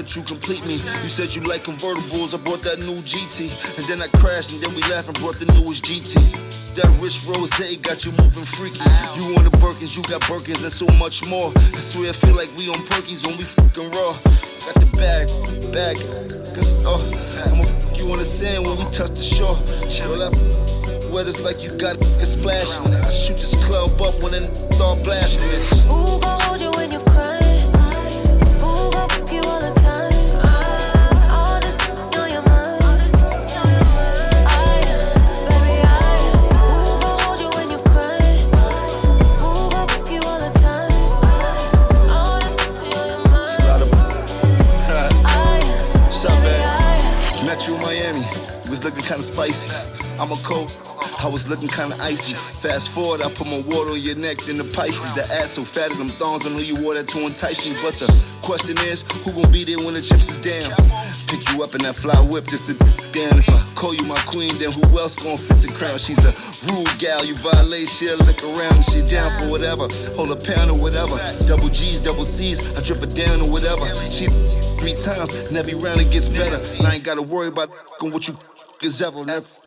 that 0.00 0.16
you 0.16 0.22
complete 0.22 0.64
me. 0.64 0.80
You 1.04 1.10
said 1.12 1.34
you 1.36 1.42
like 1.44 1.60
convertibles, 1.62 2.32
I 2.32 2.40
bought 2.40 2.62
that 2.62 2.78
new 2.80 2.96
GT. 3.04 3.52
And 3.76 3.84
then 3.84 4.00
I 4.00 4.08
crashed, 4.16 4.52
and 4.52 4.62
then 4.62 4.74
we 4.74 4.80
laughed 4.88 5.08
and 5.08 5.18
brought 5.20 5.36
the 5.36 5.44
newest 5.52 5.84
GT. 5.84 6.16
That 6.76 6.88
rich 7.04 7.20
rose 7.28 7.52
got 7.84 8.06
you 8.08 8.12
moving 8.16 8.48
freaky. 8.48 8.80
You 9.20 9.34
want 9.36 9.44
the 9.44 9.52
Birkins, 9.60 9.92
you 9.96 10.02
got 10.08 10.22
Birkins, 10.24 10.62
and 10.64 10.72
so 10.72 10.86
much 10.96 11.28
more. 11.28 11.52
I 11.52 11.80
swear 11.84 12.08
I 12.08 12.12
feel 12.12 12.34
like 12.34 12.48
we 12.56 12.72
on 12.72 12.80
Perkies 12.88 13.26
when 13.26 13.36
we 13.36 13.44
fucking 13.44 13.90
raw. 13.92 14.16
Got 14.64 14.76
the 14.80 14.88
bag, 14.96 15.28
bag, 15.68 16.00
cause 16.56 16.80
oh, 16.86 16.96
I'ma 17.44 17.60
fuck 17.60 17.98
you 17.98 18.10
on 18.10 18.18
the 18.18 18.24
sand 18.24 18.64
when 18.64 18.78
we 18.78 18.84
touch 18.88 19.12
the 19.12 19.26
shore. 19.26 19.58
Girl, 20.00 20.24
I 20.24 21.12
weather's 21.12 21.40
like 21.40 21.60
you 21.60 21.76
got 21.76 22.00
a 22.00 22.24
splash. 22.24 22.72
I 22.80 23.10
shoot 23.10 23.36
this 23.36 23.52
club 23.66 24.00
up 24.00 24.16
when 24.22 24.32
it 24.32 24.48
start 24.72 25.04
blasting. 25.04 26.69
kinda 49.10 49.24
spicy. 49.24 49.68
I'm 50.20 50.30
a 50.30 50.36
coke. 50.36 50.70
I 51.18 51.26
was 51.26 51.48
looking 51.48 51.68
kinda 51.68 51.96
icy. 52.00 52.34
Fast 52.34 52.90
forward, 52.90 53.22
I 53.22 53.28
put 53.28 53.48
my 53.48 53.60
water 53.66 53.90
on 53.90 54.00
your 54.00 54.14
neck 54.14 54.38
then 54.46 54.56
the 54.56 54.62
Pisces. 54.62 55.12
The 55.14 55.24
ass 55.34 55.50
so 55.50 55.64
fat 55.64 55.90
them 55.98 56.06
thongs, 56.06 56.46
I 56.46 56.50
know 56.50 56.60
you 56.60 56.76
wore 56.76 56.94
that 56.94 57.08
to 57.08 57.18
entice 57.18 57.66
me. 57.66 57.74
But 57.82 57.98
the 57.98 58.06
question 58.40 58.78
is, 58.86 59.02
who 59.24 59.32
gon' 59.32 59.50
be 59.50 59.64
there 59.64 59.78
when 59.78 59.94
the 59.94 60.00
chips 60.00 60.28
is 60.30 60.38
down? 60.38 60.70
Pick 61.26 61.42
you 61.50 61.60
up 61.60 61.74
in 61.74 61.82
that 61.82 61.96
fly 61.96 62.14
whip 62.30 62.46
just 62.46 62.66
to 62.66 62.74
down. 63.10 63.34
If 63.42 63.48
I 63.50 63.60
call 63.74 63.94
you 63.94 64.04
my 64.04 64.20
queen, 64.30 64.56
then 64.58 64.70
who 64.70 64.82
else 64.96 65.16
gon' 65.16 65.36
fit 65.36 65.58
the 65.58 65.72
crown? 65.74 65.98
She's 65.98 66.22
a 66.24 66.32
rude 66.70 66.94
gal, 67.00 67.24
you 67.24 67.34
violate, 67.34 67.88
she'll 67.88 68.16
lick 68.18 68.44
around. 68.44 68.84
She 68.84 69.02
down 69.02 69.34
for 69.40 69.50
whatever, 69.50 69.88
hold 70.14 70.30
a 70.30 70.36
pound 70.36 70.70
or 70.70 70.78
whatever. 70.78 71.18
Double 71.48 71.68
G's, 71.68 71.98
double 71.98 72.24
C's, 72.24 72.60
I 72.78 72.80
drip 72.86 73.00
her 73.00 73.10
down 73.10 73.42
or 73.42 73.50
whatever. 73.50 73.86
She 74.08 74.28
three 74.78 74.94
times, 74.94 75.32
and 75.50 75.58
every 75.58 75.74
round 75.74 76.00
it 76.00 76.12
gets 76.12 76.28
better. 76.28 76.58
And 76.78 76.86
I 76.86 76.94
ain't 76.94 77.04
gotta 77.04 77.22
worry 77.22 77.48
about 77.48 77.70
what 78.00 78.28
you 78.28 78.38
Gesellschaft. 78.80 79.59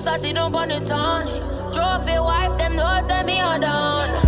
Just 0.00 0.08
I 0.08 0.16
see 0.16 0.32
them 0.32 0.56
on 0.56 0.68
the 0.70 0.80
tonic. 0.80 1.42
Trophy 1.74 2.18
wife, 2.18 2.56
them 2.56 2.74
know 2.74 3.02
send 3.06 3.26
me 3.26 3.38
on 3.38 3.60
down. 3.60 4.19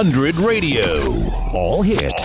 100 0.00 0.36
Radio. 0.36 0.82
All 1.52 1.82
hits. 1.82 2.19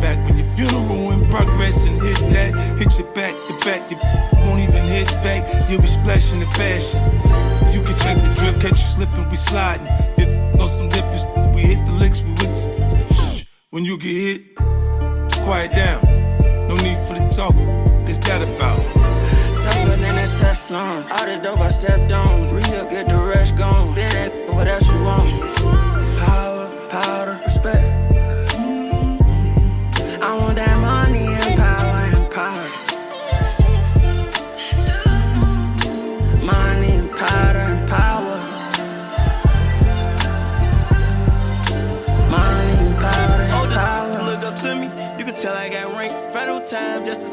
Back 0.00 0.18
when 0.26 0.38
your 0.38 0.46
funeral 0.46 1.10
in 1.12 1.28
progress 1.28 1.84
and 1.84 2.00
hit 2.02 2.18
that. 2.32 2.78
Hit 2.78 2.98
your 2.98 3.12
back 3.14 3.34
to 3.48 3.54
back, 3.64 3.90
you 3.90 3.96
won't 4.44 4.60
even 4.60 4.84
hit 4.84 5.08
back. 5.22 5.42
You'll 5.70 5.80
be 5.80 5.86
splashing 5.86 6.40
in 6.40 6.50
fashion. 6.50 7.00
You 7.72 7.82
can 7.82 7.96
check 7.96 8.16
the 8.22 8.32
drip, 8.38 8.60
catch 8.60 8.72
you 8.72 8.88
slipping, 8.96 9.28
we 9.28 9.36
sliding. 9.36 9.86
You 10.16 10.26
on 10.60 10.68
some 10.68 10.88
different, 10.88 11.54
we 11.54 11.62
hit 11.62 11.84
the 11.86 11.92
licks, 11.92 12.22
we 12.22 12.30
with 12.32 12.56
shh. 13.14 13.44
When 13.70 13.84
you 13.84 13.98
get 13.98 14.14
hit, 14.14 14.56
quiet 15.44 15.72
down. 15.74 16.02
No 16.68 16.74
need 16.74 16.98
for 17.06 17.14
the 17.14 17.28
talk, 17.34 17.54
cause 18.06 18.20
that 18.20 18.42
about. 18.42 18.82
Tougher 19.62 19.96
than 19.96 20.18
a 20.18 20.28
Teflon. 20.32 21.10
All 21.10 21.26
the 21.26 21.40
dope 21.42 21.60
I 21.60 21.68
stepped 21.68 22.12
on. 22.12 22.54
Real, 22.54 22.88
get 22.90 23.08
the 23.08 23.16
rest 23.16 23.56
gone. 23.56 23.94
That 23.94 24.32
what 24.52 24.68
else 24.68 24.86
you 24.88 25.02
want? 25.02 25.57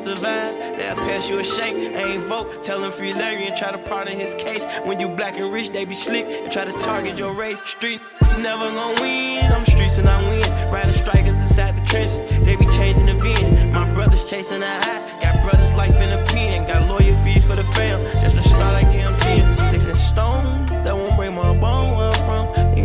Survive. 0.06 0.54
They'll 0.78 0.96
pass 0.96 1.28
you 1.28 1.40
a 1.40 1.44
shake. 1.44 1.74
Ain't 1.74 2.24
vote. 2.26 2.64
Tell 2.64 2.84
him 2.84 2.92
free 2.92 3.14
Larry 3.14 3.48
and 3.48 3.58
try 3.58 3.72
to 3.72 3.78
pardon 3.90 4.16
his 4.18 4.36
case. 4.36 4.66
When 4.86 5.00
you 5.00 5.08
black 5.10 5.36
and 5.40 5.52
rich, 5.52 5.70
they 5.72 5.84
be 5.84 5.96
slick 5.96 6.26
and 6.26 6.52
try 6.52 6.64
to 6.64 6.74
target 6.74 7.18
your 7.18 7.34
race. 7.34 7.60
Street 7.66 8.02
never 8.38 8.70
gonna 8.70 9.02
win. 9.02 9.52
I'm 9.52 9.66
streets 9.66 9.98
and 9.98 10.08
I 10.08 10.22
win. 10.30 10.72
Riding 10.72 10.94
strikers 10.94 11.40
inside 11.42 11.76
the 11.76 11.86
trenches. 11.90 12.20
They 12.46 12.56
be 12.56 12.68
changing 12.68 13.08
the 13.08 13.16
VIN. 13.16 13.74
My 13.74 13.92
brothers 13.96 14.30
chasing 14.30 14.62
a 14.62 14.74
high. 14.86 15.02
Got 15.22 15.44
brothers 15.44 15.72
life 15.74 15.96
in 15.96 16.12
a 16.12 16.24
pen. 16.26 16.68
Got 16.68 16.88
lawyer 16.88 17.16
fees 17.24 17.44
for 17.44 17.56
the 17.56 17.64
fam. 17.76 17.98
Just 18.22 18.38
a 18.38 18.44
start, 18.44 18.76
I 18.76 18.84
10. 18.84 19.70
Sticks 19.70 19.86
and 19.86 20.00
stones. 20.00 20.70
That 20.70 20.96
won't 20.96 21.18
break 21.18 21.34
my 21.34 21.58
bone 21.58 22.15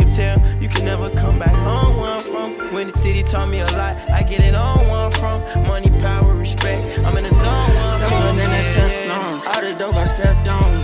can 0.01 0.11
tell 0.11 0.63
you 0.63 0.69
can 0.69 0.85
never 0.85 1.11
come 1.11 1.39
back 1.39 1.55
home 1.55 1.97
where 1.99 2.13
I'm 2.13 2.21
from. 2.21 2.73
When 2.73 2.91
the 2.91 2.97
city 2.97 3.23
taught 3.23 3.49
me 3.49 3.61
a 3.61 3.65
lot, 3.65 3.97
I 4.11 4.23
get 4.23 4.41
it 4.41 4.55
on 4.55 4.87
where 4.89 5.07
I'm 5.07 5.13
from. 5.13 5.41
Money, 5.67 5.91
power, 6.01 6.35
respect. 6.35 6.83
I'm 7.01 7.17
in 7.17 7.25
the 7.25 7.31
zone 7.31 7.69
where 7.77 7.89
I'm 7.95 8.01
from. 8.01 8.37
than 8.37 8.51
a 8.51 8.63
Yeah, 8.63 8.75
Teflon. 8.75 9.47
All 9.47 9.61
the 9.63 9.79
dope 9.79 9.97
I 9.97 10.05
stepped 10.05 10.49
on. 10.49 10.80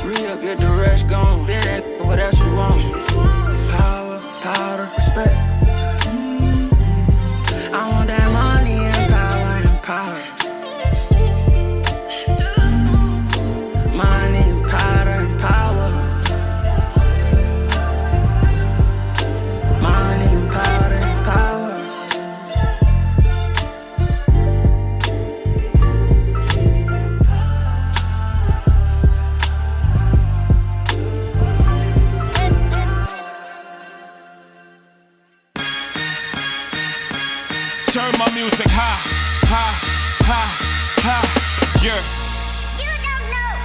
Turn 37.97 38.13
my 38.21 38.29
music 38.37 38.69
high, 38.69 39.01
high, 39.49 39.73
high, 40.21 40.53
high. 41.01 41.25
Yeah. 41.81 41.97
You 42.77 42.93
don't 42.93 43.25
know 43.33 43.57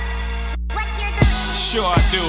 what 0.71 0.87
you're 0.95 1.11
doing. 1.19 1.51
Sure 1.51 1.83
I 1.83 1.99
do. 2.15 2.23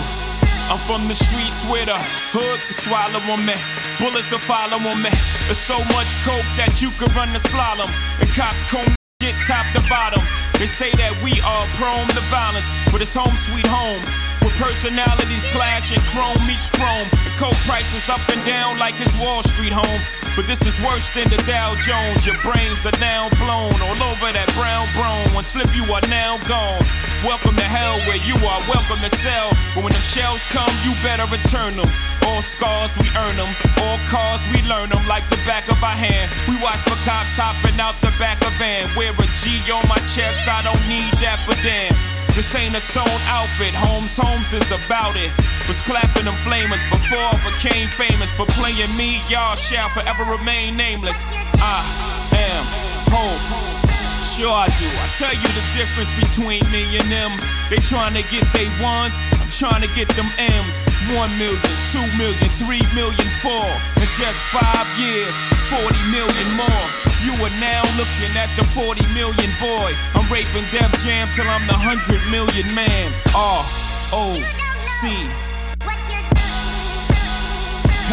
I'm 0.66 0.82
from 0.82 1.06
the 1.06 1.14
streets 1.14 1.62
where 1.70 1.86
the 1.86 1.94
hood 2.34 2.58
can 2.58 2.74
swallow 2.74 3.22
on 3.30 3.46
me. 3.46 3.54
Bullets 4.02 4.34
will 4.34 4.42
follow 4.42 4.82
on 4.82 4.98
me. 4.98 5.14
There's 5.46 5.62
so 5.62 5.78
much 5.94 6.10
coke 6.26 6.42
that 6.58 6.82
you 6.82 6.90
could 6.98 7.14
run 7.14 7.30
the 7.30 7.38
slalom. 7.38 7.86
And 8.18 8.26
cops 8.34 8.66
comb 8.66 8.82
get 9.22 9.38
top 9.46 9.62
to 9.78 9.82
bottom. 9.86 10.18
They 10.58 10.66
say 10.66 10.90
that 10.98 11.14
we 11.22 11.38
are 11.46 11.70
prone 11.78 12.10
to 12.18 12.22
violence, 12.34 12.66
but 12.90 12.98
it's 12.98 13.14
home 13.14 13.38
sweet 13.38 13.70
home. 13.70 14.02
With 14.42 14.58
personalities 14.58 15.46
clash 15.54 15.94
and 15.94 16.02
chrome 16.10 16.42
meets 16.50 16.66
chrome. 16.66 17.06
The 17.22 17.30
coke 17.38 17.62
prices 17.62 18.10
up 18.10 18.26
and 18.26 18.42
down 18.42 18.82
like 18.82 18.98
it's 18.98 19.14
Wall 19.22 19.46
Street 19.46 19.70
home. 19.70 20.02
But 20.32 20.48
this 20.48 20.64
is 20.64 20.80
worse 20.80 21.12
than 21.12 21.28
the 21.28 21.36
Dow 21.44 21.76
Jones. 21.76 22.24
Your 22.24 22.40
brains 22.40 22.88
are 22.88 22.98
now 23.04 23.28
blown 23.36 23.76
all 23.84 24.00
over 24.00 24.32
that 24.32 24.48
brown 24.56 24.88
brown. 24.96 25.28
One 25.36 25.44
slip, 25.44 25.68
you 25.76 25.84
are 25.92 26.00
now 26.08 26.40
gone. 26.48 26.80
Welcome 27.20 27.52
to 27.60 27.68
hell 27.68 28.00
where 28.08 28.16
you 28.24 28.40
are 28.40 28.60
welcome 28.64 28.96
to 29.04 29.12
sell. 29.12 29.52
But 29.76 29.84
when 29.84 29.92
them 29.92 30.00
shells 30.00 30.40
come, 30.48 30.72
you 30.88 30.96
better 31.04 31.28
return 31.28 31.76
them. 31.76 31.90
All 32.24 32.40
scars, 32.40 32.96
we 32.96 33.12
earn 33.12 33.36
them. 33.36 33.52
All 33.84 34.00
cars, 34.08 34.40
we 34.56 34.64
learn 34.64 34.88
them 34.88 35.04
like 35.04 35.28
the 35.28 35.36
back 35.44 35.68
of 35.68 35.76
our 35.84 35.92
hand. 35.92 36.32
We 36.48 36.56
watch 36.64 36.80
for 36.88 36.96
cops 37.04 37.36
hopping 37.36 37.76
out 37.76 38.00
the 38.00 38.12
back 38.16 38.40
of 38.40 38.56
van. 38.56 38.88
Wear 38.96 39.12
a 39.12 39.26
G 39.36 39.60
on 39.68 39.84
my 39.84 40.00
chest, 40.08 40.48
I 40.48 40.64
don't 40.64 40.80
need 40.88 41.12
that, 41.20 41.44
but 41.44 41.60
damn. 41.60 42.11
This 42.34 42.54
ain't 42.54 42.74
a 42.74 42.80
sewn 42.80 43.04
outfit, 43.28 43.74
Holmes 43.74 44.16
Holmes 44.16 44.54
is 44.54 44.70
about 44.72 45.16
it. 45.16 45.30
Was 45.68 45.82
clapping 45.82 46.24
them 46.24 46.34
flamers 46.44 46.82
before 46.88 47.20
I 47.20 47.36
became 47.44 47.88
famous. 47.88 48.30
For 48.32 48.46
playing 48.56 48.96
me, 48.96 49.20
y'all 49.28 49.54
shall 49.54 49.90
forever 49.90 50.24
remain 50.24 50.76
nameless. 50.76 51.24
I 51.28 51.84
am 52.32 52.64
home. 53.12 53.81
Sure 54.22 54.54
I 54.54 54.70
do. 54.78 54.86
I 54.86 55.06
tell 55.18 55.34
you 55.34 55.50
the 55.50 55.66
difference 55.74 56.06
between 56.14 56.62
me 56.70 56.86
and 56.94 57.10
them. 57.10 57.34
They 57.66 57.82
trying 57.82 58.14
to 58.14 58.22
get 58.30 58.46
they 58.54 58.70
ones, 58.78 59.18
I'm 59.34 59.50
trying 59.50 59.82
to 59.82 59.90
get 59.98 60.06
them 60.14 60.30
M's. 60.38 60.78
One 61.10 61.26
million, 61.42 61.58
two 61.90 62.06
million, 62.14 62.46
three 62.62 62.86
million, 62.94 63.26
four. 63.42 63.66
In 63.98 64.06
just 64.14 64.38
five 64.54 64.86
years, 64.94 65.34
40 65.74 65.90
million 66.14 66.48
more. 66.54 66.86
You 67.26 67.34
are 67.34 67.56
now 67.58 67.82
looking 67.98 68.30
at 68.38 68.46
the 68.54 68.62
40 68.78 69.02
million 69.10 69.50
boy. 69.58 69.90
I'm 70.14 70.30
raping 70.30 70.70
Def 70.70 70.94
Jam 71.02 71.26
till 71.34 71.50
I'm 71.50 71.66
the 71.66 71.74
100 71.74 72.22
million 72.30 72.70
man. 72.78 73.10
R 73.34 73.66
O 74.14 74.38
C. 74.78 75.10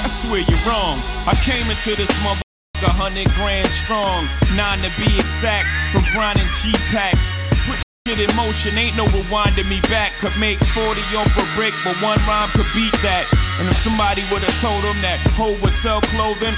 I 0.02 0.08
swear 0.10 0.42
you're 0.42 0.66
wrong. 0.66 0.98
I 1.30 1.38
came 1.46 1.70
into 1.70 1.94
this 1.94 2.10
mother. 2.26 2.49
A 2.80 2.88
hundred 2.88 3.28
grand 3.36 3.68
strong, 3.68 4.24
nine 4.56 4.80
to 4.80 4.92
be 4.96 5.12
exact, 5.20 5.68
from 5.92 6.00
grinding 6.16 6.48
G 6.64 6.72
packs. 6.96 7.28
Put 7.68 7.84
shit 8.08 8.24
in 8.24 8.32
motion, 8.40 8.72
ain't 8.80 8.96
no 8.96 9.04
rewinding 9.12 9.68
me 9.68 9.84
back. 9.92 10.16
Could 10.24 10.32
make 10.40 10.64
40 10.72 10.96
off 11.20 11.28
a 11.36 11.44
brick, 11.60 11.76
but 11.84 12.00
one 12.00 12.16
rhyme 12.24 12.48
could 12.56 12.72
beat 12.72 12.96
that. 13.04 13.28
And 13.60 13.68
if 13.68 13.76
somebody 13.76 14.24
would've 14.32 14.48
told 14.64 14.80
them 14.88 14.96
that 15.04 15.20
Hov 15.36 15.60
would 15.60 15.76
sell 15.76 16.00
clothing, 16.16 16.56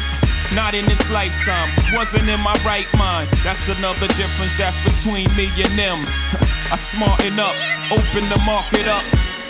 not 0.54 0.78
in 0.78 0.86
this 0.86 1.02
lifetime, 1.10 1.74
wasn't 1.98 2.30
in 2.30 2.38
my 2.46 2.54
right 2.62 2.90
mind. 3.02 3.26
That's 3.42 3.66
another 3.74 4.06
difference 4.14 4.54
that's 4.62 4.78
between 4.86 5.26
me 5.34 5.50
and 5.58 5.74
them. 5.74 6.06
I 6.70 6.78
smarten 6.78 7.34
up, 7.42 7.58
open 7.90 8.30
the 8.30 8.38
market 8.46 8.86
up. 8.86 9.02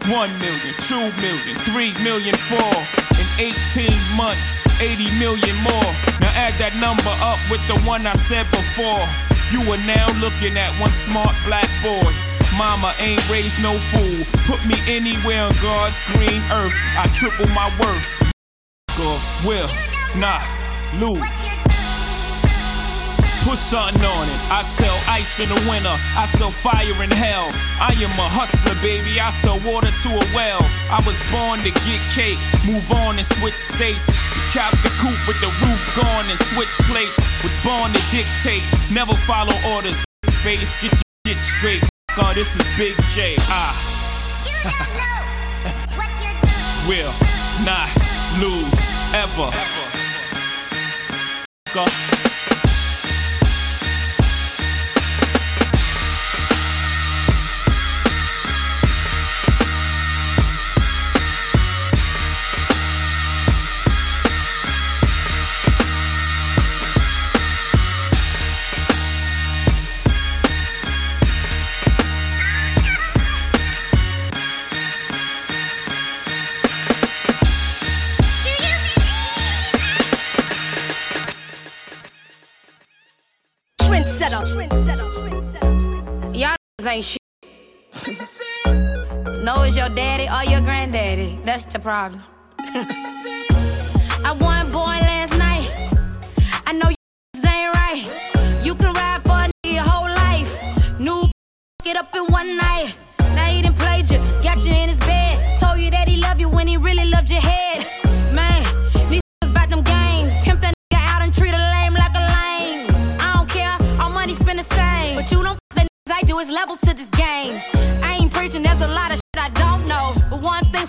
One 0.09 0.33
million, 0.39 0.73
two 0.79 1.11
million, 1.21 1.59
three 1.61 1.93
million, 2.01 2.33
four. 2.49 2.73
In 3.21 3.27
18 3.37 3.91
months, 4.17 4.57
80 4.81 5.13
million 5.19 5.55
more. 5.61 5.91
Now 6.17 6.33
add 6.33 6.57
that 6.57 6.73
number 6.81 7.13
up 7.21 7.37
with 7.53 7.61
the 7.69 7.77
one 7.85 8.07
I 8.07 8.13
said 8.13 8.49
before. 8.49 9.05
You 9.53 9.61
are 9.69 9.83
now 9.85 10.09
looking 10.17 10.57
at 10.57 10.73
one 10.81 10.91
smart 10.91 11.35
black 11.45 11.69
boy. 11.85 12.09
Mama 12.57 12.93
ain't 12.99 13.21
raised 13.29 13.61
no 13.61 13.77
fool. 13.93 14.25
Put 14.49 14.65
me 14.65 14.75
anywhere 14.89 15.43
on 15.45 15.53
God's 15.61 15.99
green 16.11 16.41
earth. 16.49 16.73
I 16.97 17.05
triple 17.13 17.47
my 17.53 17.69
worth. 17.77 18.33
or 18.99 19.17
will 19.45 19.69
not 20.17 20.41
lose. 20.97 21.60
Put 23.41 23.57
something 23.57 24.05
on 24.05 24.29
it. 24.29 24.37
I 24.53 24.61
sell 24.61 24.93
ice 25.09 25.41
in 25.41 25.49
the 25.49 25.57
winter. 25.65 25.97
I 26.13 26.29
sell 26.29 26.51
fire 26.51 26.93
in 27.01 27.09
hell. 27.09 27.49
I 27.81 27.89
am 27.97 28.13
a 28.21 28.29
hustler, 28.29 28.77
baby. 28.85 29.17
I 29.17 29.33
sell 29.33 29.57
water 29.65 29.89
to 29.89 30.09
a 30.13 30.25
well. 30.37 30.61
I 30.93 31.01
was 31.09 31.17
born 31.33 31.57
to 31.65 31.73
get 31.73 32.01
cake, 32.13 32.37
move 32.69 32.85
on 33.01 33.17
and 33.17 33.25
switch 33.25 33.57
states. 33.57 34.13
Cap 34.53 34.77
the 34.85 34.93
coupe 35.01 35.17
with 35.25 35.41
the 35.41 35.49
roof 35.57 35.81
gone 35.97 36.29
and 36.29 36.37
switch 36.53 36.69
plates. 36.85 37.17
Was 37.41 37.57
born 37.65 37.89
to 37.89 38.01
dictate, 38.13 38.61
never 38.93 39.17
follow 39.25 39.57
orders. 39.73 39.97
Face, 40.45 40.77
get 40.77 40.93
your 40.93 41.33
shit 41.33 41.41
straight. 41.41 41.81
God, 42.15 42.37
this 42.37 42.53
is 42.53 42.61
Big 42.77 42.93
J. 43.09 43.41
Ah. 43.49 43.73
Will 46.85 47.13
not 47.65 47.89
lose 48.37 48.77
ever. 49.17 49.49
Go. 51.73 51.89
Ain't 86.91 87.05
shit. 87.05 87.17
no, 89.43 89.63
it's 89.63 89.77
your 89.77 89.89
daddy 89.89 90.27
or 90.27 90.43
your 90.51 90.61
granddaddy. 90.61 91.39
That's 91.45 91.65
the 91.65 91.79
problem. 91.79 92.21
I 92.59 94.37
won 94.39 94.71
boy 94.71 94.97
last 95.11 95.37
night. 95.37 95.69
I 96.65 96.73
know 96.73 96.89
you 96.89 96.95
ain't 97.35 97.73
right. 97.75 98.61
You 98.63 98.75
can 98.75 98.93
ride 98.93 99.21
for 99.23 99.31
a 99.31 99.49
nigga 99.49 99.73
your 99.73 99.83
whole 99.83 100.09
life. 100.09 100.99
New 100.99 101.29
get 101.83 101.95
up 101.97 102.13
in 102.15 102.25
one 102.25 102.57
night. 102.57 102.95
Now 103.19 103.45
he 103.45 103.61
done 103.61 103.73
played 103.73 104.09
you, 104.11 104.17
got 104.43 104.63
you 104.63 104.71
in 104.71 104.89
his 104.89 104.99
bed. 104.99 105.50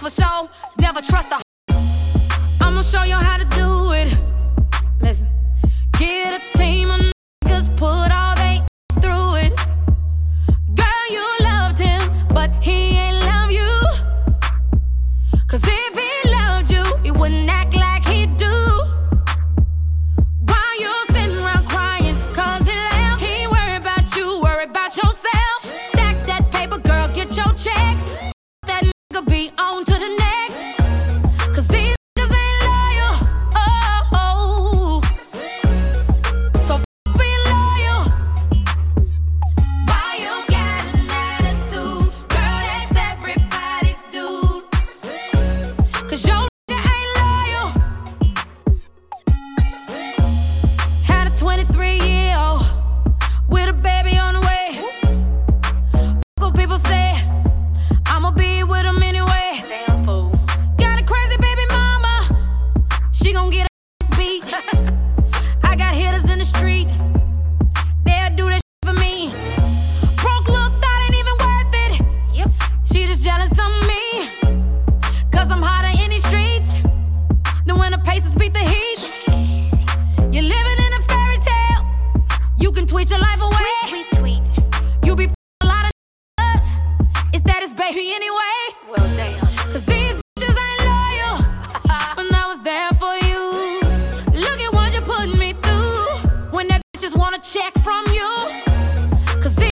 For 0.00 0.10
sure, 0.10 0.48
never 0.78 1.02
trust 1.02 1.30
a 1.32 1.42
I'ma 2.60 2.82
show 2.82 3.02
you 3.02 3.14
how 3.14 3.36
to 3.36 3.44
do 3.44 3.61
from 97.92 98.14
you. 98.14 99.42
Cause 99.42 99.71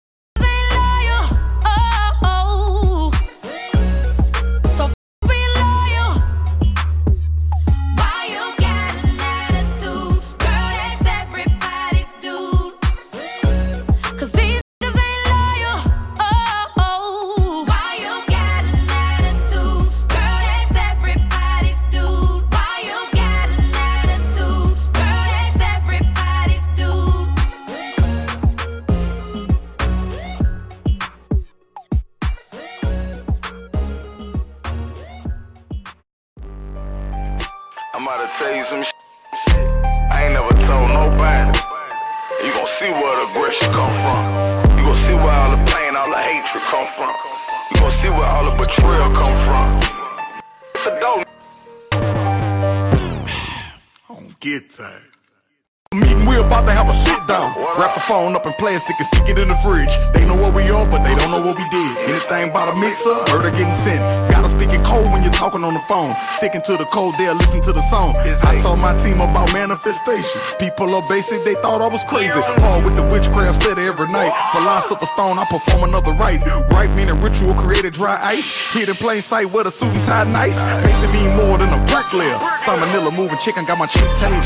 phone. 65.85 66.15
Sticking 66.39 66.63
to 66.63 66.77
the 66.77 66.85
code, 66.87 67.15
they'll 67.19 67.37
listen 67.37 67.63
to 67.63 67.73
the 67.73 67.85
song. 67.93 68.17
I 68.43 68.59
told 68.59 68.79
my 68.79 68.97
team 68.97 69.21
about 69.21 69.53
manifestation. 69.53 70.41
People 70.59 70.95
are 70.95 71.05
basic, 71.09 71.45
they 71.45 71.55
thought 71.61 71.81
I 71.81 71.89
was 71.89 72.05
crazy. 72.05 72.41
Hard 72.65 72.85
with 72.85 72.97
the 72.97 73.05
witchcraft, 73.05 73.63
steady 73.63 73.83
every 73.83 74.09
night. 74.09 74.33
Philosopher 74.53 75.07
stone, 75.07 75.39
I 75.39 75.45
perform 75.47 75.85
another 75.89 76.13
rite. 76.13 76.43
Right 76.71 76.91
meaning 76.97 77.21
ritual 77.21 77.55
created 77.55 77.93
dry 77.93 78.19
ice. 78.23 78.47
Hid 78.73 78.89
in 78.89 78.97
plain 78.97 79.21
sight 79.21 79.51
with 79.51 79.67
a 79.67 79.71
suit 79.71 79.93
and 79.93 80.03
tie 80.05 80.25
nice. 80.25 80.59
Mason 80.85 81.11
mean 81.13 81.31
more 81.37 81.59
than 81.59 81.71
a 81.73 81.81
bricklayer. 81.87 82.39
Salmonella 82.65 83.17
moving 83.17 83.39
chicken, 83.39 83.65
got 83.65 83.79
my 83.79 83.87
chick 83.87 84.09
table. 84.19 84.41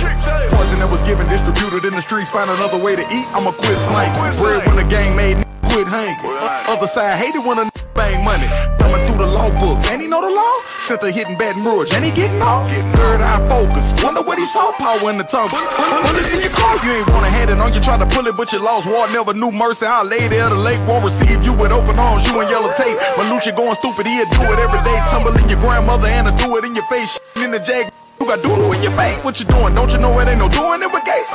Poison 0.51 0.79
that 0.83 0.89
was 0.91 1.01
given 1.03 1.29
distributed 1.29 1.87
in 1.87 1.95
the 1.95 2.03
streets. 2.03 2.31
Find 2.31 2.51
another 2.51 2.83
way 2.83 2.97
to 2.97 3.03
eat, 3.03 3.27
I'ma 3.33 3.53
quit 3.53 3.79
slanking. 3.79 4.39
Bread 4.41 4.67
when 4.67 4.77
the 4.77 4.87
gang 4.91 5.17
made 5.17 5.39
quit 5.71 5.87
hanging. 5.87 6.19
Uh, 6.25 6.75
other 6.75 6.87
side 6.87 7.19
hated 7.19 7.47
when 7.47 7.59
a 7.59 7.78
bang 7.99 8.23
money. 8.23 8.47
Thumbing 8.79 9.03
through 9.11 9.27
the 9.27 9.27
law 9.27 9.51
books. 9.59 9.91
Ain't 9.91 10.01
he 10.01 10.07
know 10.07 10.23
the 10.23 10.31
law? 10.31 10.55
Sent 10.87 11.03
a 11.03 11.11
hitting 11.11 11.37
Baton 11.37 11.67
Rouge, 11.67 11.93
and 11.93 12.07
he 12.07 12.15
getting 12.15 12.41
off. 12.41 12.71
Third 12.95 13.21
eye 13.21 13.43
focus. 13.51 13.91
Wonder 13.99 14.23
what 14.23 14.39
he 14.39 14.47
saw 14.47 14.71
power 14.79 15.11
in 15.11 15.19
the 15.19 15.27
tongue. 15.27 15.51
Bullets 15.51 16.33
in 16.33 16.41
your 16.47 16.55
car, 16.55 16.79
you 16.87 17.03
ain't 17.03 17.11
wanna 17.11 17.29
had 17.29 17.51
it 17.51 17.59
on. 17.59 17.75
You 17.75 17.81
tried 17.83 17.99
to 17.99 18.07
pull 18.07 18.25
it, 18.31 18.37
but 18.39 18.53
you 18.53 18.63
lost. 18.63 18.87
War 18.87 19.11
never 19.11 19.35
knew 19.35 19.51
mercy. 19.51 19.85
I 19.85 20.03
lay 20.07 20.29
there, 20.29 20.49
the 20.49 20.57
lake 20.57 20.81
won't 20.87 21.05
receive 21.05 21.43
you 21.43 21.53
with 21.53 21.73
open 21.73 21.99
arms. 21.99 22.27
You 22.27 22.41
in 22.41 22.49
yellow 22.49 22.73
tape. 22.79 22.97
Manucci 23.19 23.51
going 23.55 23.75
stupid, 23.75 24.07
he'll 24.07 24.31
do 24.31 24.43
it 24.55 24.59
every 24.63 24.83
day. 24.87 24.99
Tumble 25.11 25.35
in 25.37 25.49
your 25.49 25.59
grandmother 25.59 26.07
and 26.07 26.31
do 26.39 26.57
it 26.57 26.65
in 26.65 26.75
your 26.75 26.87
face. 26.87 27.19
In 27.37 27.51
the 27.51 27.59
jag. 27.59 27.91
You 28.21 28.27
got 28.27 28.43
doodle 28.43 28.73
in 28.73 28.83
your 28.83 28.93
face. 28.93 29.23
What 29.25 29.39
you 29.39 29.47
doing? 29.47 29.75
Don't 29.75 29.93
you 29.93 29.99
know 29.99 30.19
it 30.19 30.27
ain't 30.27 30.39
no 30.39 30.49
doing 30.49 30.83
it 30.83 30.91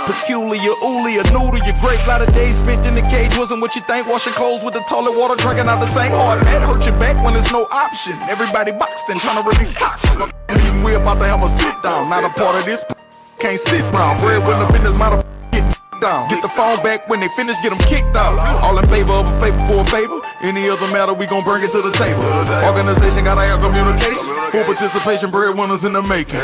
Peculiar, 0.06 0.74
ooly, 0.84 1.20
a 1.20 1.24
noodle, 1.32 1.60
your 1.64 1.76
grape. 1.82 2.06
Lot 2.08 2.22
of 2.22 2.34
days 2.34 2.58
spent 2.58 2.86
in 2.86 2.96
the 2.96 3.02
cage 3.12 3.38
wasn't 3.38 3.62
what 3.62 3.76
you 3.76 3.82
think. 3.82 4.08
Washing 4.08 4.34
clothes 4.34 4.64
with 4.64 4.74
the 4.74 4.82
toilet 4.82 5.18
water, 5.18 5.36
drinking 5.36 5.68
out 5.68 5.80
the 5.80 5.88
same 5.88 6.12
hard. 6.12 6.40
That 6.48 6.64
hurt 6.64 6.86
your 6.86 6.98
back 7.00 7.16
when 7.24 7.34
there's 7.34 7.52
no 7.52 7.68
option. 7.72 8.14
Everybody 8.30 8.72
boxed 8.72 9.10
and 9.10 9.20
trying 9.20 9.42
to 9.42 9.50
release 9.50 9.74
toxin. 9.74 10.32
Meeting, 10.50 10.84
we 10.84 10.96
about 10.96 11.20
to 11.20 11.26
have 11.26 11.44
a 11.44 11.50
sit 11.50 11.76
down. 11.84 12.10
Not 12.10 12.24
a 12.24 12.30
part 12.30 12.56
of 12.56 12.66
this. 12.66 12.84
Can't 13.40 13.60
sit 13.60 13.82
round. 13.94 14.22
The 14.22 14.70
business 14.72 14.96
matter. 14.96 15.33
Down. 16.04 16.28
Get 16.28 16.44
the 16.44 16.52
phone 16.52 16.84
back 16.84 17.08
when 17.08 17.24
they 17.24 17.32
finish, 17.32 17.56
get 17.64 17.72
them 17.72 17.80
kicked 17.88 18.12
out. 18.12 18.36
All 18.60 18.76
in 18.76 18.84
favor 18.92 19.16
of 19.16 19.24
a 19.24 19.36
favor 19.40 19.64
for 19.72 19.80
a 19.80 19.88
favor. 19.88 20.20
Any 20.44 20.68
other 20.68 20.84
matter, 20.92 21.16
we 21.16 21.24
gon' 21.32 21.48
bring 21.48 21.64
it 21.64 21.72
to 21.72 21.80
the 21.80 21.96
table. 21.96 22.20
Organization 22.68 23.24
gotta 23.24 23.48
have 23.48 23.64
communication. 23.64 24.28
Full 24.52 24.68
participation, 24.68 25.32
breadwinners 25.32 25.88
in 25.88 25.96
the 25.96 26.04
making. 26.04 26.44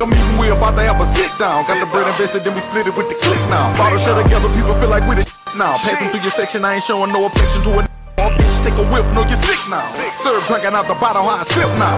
I'm 0.00 0.08
eating, 0.08 0.40
we 0.40 0.48
about 0.48 0.80
to 0.80 0.88
have 0.88 0.96
a 0.96 1.04
sit 1.12 1.28
down. 1.36 1.68
Got 1.68 1.84
the 1.84 1.88
bread 1.92 2.08
invested, 2.08 2.48
then 2.48 2.56
we 2.56 2.64
split 2.64 2.88
it 2.88 2.96
with 2.96 3.12
the 3.12 3.16
click 3.20 3.36
now. 3.52 3.68
Bottle 3.76 4.00
shut 4.00 4.16
together, 4.24 4.48
people 4.56 4.72
feel 4.80 4.88
like 4.88 5.04
we 5.04 5.20
the 5.20 5.28
now. 5.60 5.76
Passing 5.84 6.08
through 6.08 6.24
your 6.24 6.32
section, 6.32 6.64
I 6.64 6.80
ain't 6.80 6.86
showing 6.88 7.12
no 7.12 7.28
affection 7.28 7.60
to 7.68 7.84
it. 7.84 7.92
All 8.16 8.32
bitch, 8.32 8.56
take 8.64 8.78
a 8.80 8.88
whiff, 8.88 9.04
know 9.12 9.28
you're 9.28 9.36
sick 9.44 9.60
now. 9.68 9.84
Serve 10.16 10.40
drinking 10.48 10.72
out 10.72 10.88
the 10.88 10.96
bottle, 10.96 11.28
how 11.28 11.38
I 11.40 11.44
sip 11.44 11.68
now. 11.76 11.92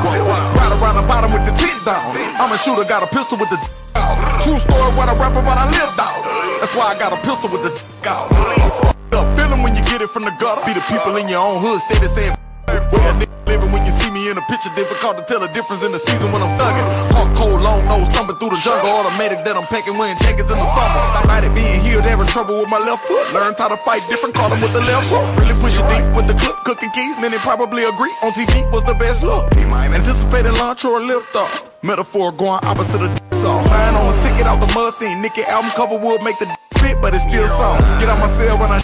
Ride 0.58 0.74
around 0.74 0.98
the 0.98 1.06
bottom 1.06 1.30
with 1.30 1.46
the 1.46 1.54
tit 1.54 1.78
down. 1.86 2.18
I'm 2.42 2.50
a 2.50 2.58
shooter, 2.58 2.82
got 2.82 3.06
a 3.06 3.08
pistol 3.14 3.38
with 3.38 3.54
the 3.54 3.62
out. 3.94 4.18
True 4.42 4.58
story, 4.58 4.90
what 4.98 5.06
I 5.06 5.14
rap 5.14 5.38
about, 5.38 5.54
I 5.54 5.70
lived 5.70 6.02
out. 6.02 6.35
That's 6.60 6.74
why 6.74 6.94
I 6.94 6.98
got 6.98 7.12
a 7.12 7.20
pistol 7.26 7.50
with 7.50 7.62
the 7.62 7.72
out. 8.08 8.28
Feeling 9.36 9.62
when 9.62 9.74
you 9.74 9.82
get 9.82 10.00
it 10.00 10.10
from 10.10 10.24
the 10.24 10.34
gutter. 10.38 10.64
Be 10.66 10.72
the 10.72 10.84
people 10.88 11.16
in 11.16 11.28
your 11.28 11.40
own 11.40 11.60
hood, 11.60 11.80
steady 11.80 12.06
saying. 12.06 12.45
Where 12.66 13.10
a 13.10 13.14
nigga 13.14 13.36
living 13.46 13.70
when 13.72 13.86
you 13.86 13.92
see 13.92 14.10
me 14.10 14.30
in 14.30 14.36
a 14.38 14.44
picture, 14.50 14.70
difficult 14.74 15.18
to 15.18 15.24
tell 15.24 15.40
the 15.40 15.48
difference 15.54 15.82
in 15.84 15.92
the 15.92 15.98
season 15.98 16.32
when 16.32 16.42
I'm 16.42 16.58
thugging. 16.58 16.86
Hard 17.14 17.30
cold, 17.36 17.62
long 17.62 17.84
nose, 17.86 18.08
thumping 18.10 18.36
through 18.38 18.50
the 18.50 18.60
jungle, 18.62 18.90
automatic 18.90 19.44
that 19.44 19.56
I'm 19.56 19.66
packing 19.70 19.96
wearing 19.98 20.18
jackets 20.18 20.50
in 20.50 20.58
the 20.58 20.68
summer. 20.74 21.00
Might 21.30 21.44
it 21.44 21.54
being 21.54 21.80
healed, 21.82 22.04
having 22.04 22.26
trouble 22.26 22.58
with 22.58 22.68
my 22.68 22.78
left 22.78 23.06
foot. 23.06 23.22
Learned 23.32 23.58
how 23.58 23.68
to 23.68 23.76
fight 23.76 24.02
different, 24.08 24.34
call 24.34 24.50
them 24.50 24.60
with 24.60 24.72
the 24.72 24.82
left 24.82 25.06
hook. 25.08 25.24
Really 25.38 25.54
push 25.62 25.78
it 25.78 25.86
deep 25.88 26.04
with 26.16 26.26
the 26.26 26.34
clip, 26.34 26.56
cooking 26.66 26.90
keys. 26.90 27.14
Many 27.22 27.38
probably 27.38 27.84
agree 27.84 28.14
on 28.22 28.32
TV 28.32 28.66
was 28.72 28.82
the 28.84 28.94
best 28.94 29.22
look. 29.22 29.46
Anticipating 29.56 30.54
launch 30.54 30.84
or 30.84 30.98
a 30.98 31.02
lift 31.02 31.34
off. 31.34 31.70
Metaphor 31.82 32.32
going 32.32 32.60
opposite 32.64 33.00
of 33.00 33.10
off. 33.46 33.64
Flying 33.66 33.94
on 33.94 34.12
a 34.12 34.22
ticket 34.22 34.46
out 34.46 34.60
the 34.60 34.72
mud 34.74 34.92
scene. 34.92 35.22
Nicky 35.22 35.42
album 35.42 35.70
cover 35.72 35.96
would 35.96 36.22
make 36.22 36.38
the 36.38 36.46
fit, 36.78 37.00
but 37.00 37.14
it's 37.14 37.22
still 37.22 37.46
soft. 37.46 37.80
Get 38.00 38.08
out 38.08 38.18
my 38.18 38.28
cell 38.28 38.58
when 38.58 38.70
I 38.70 38.82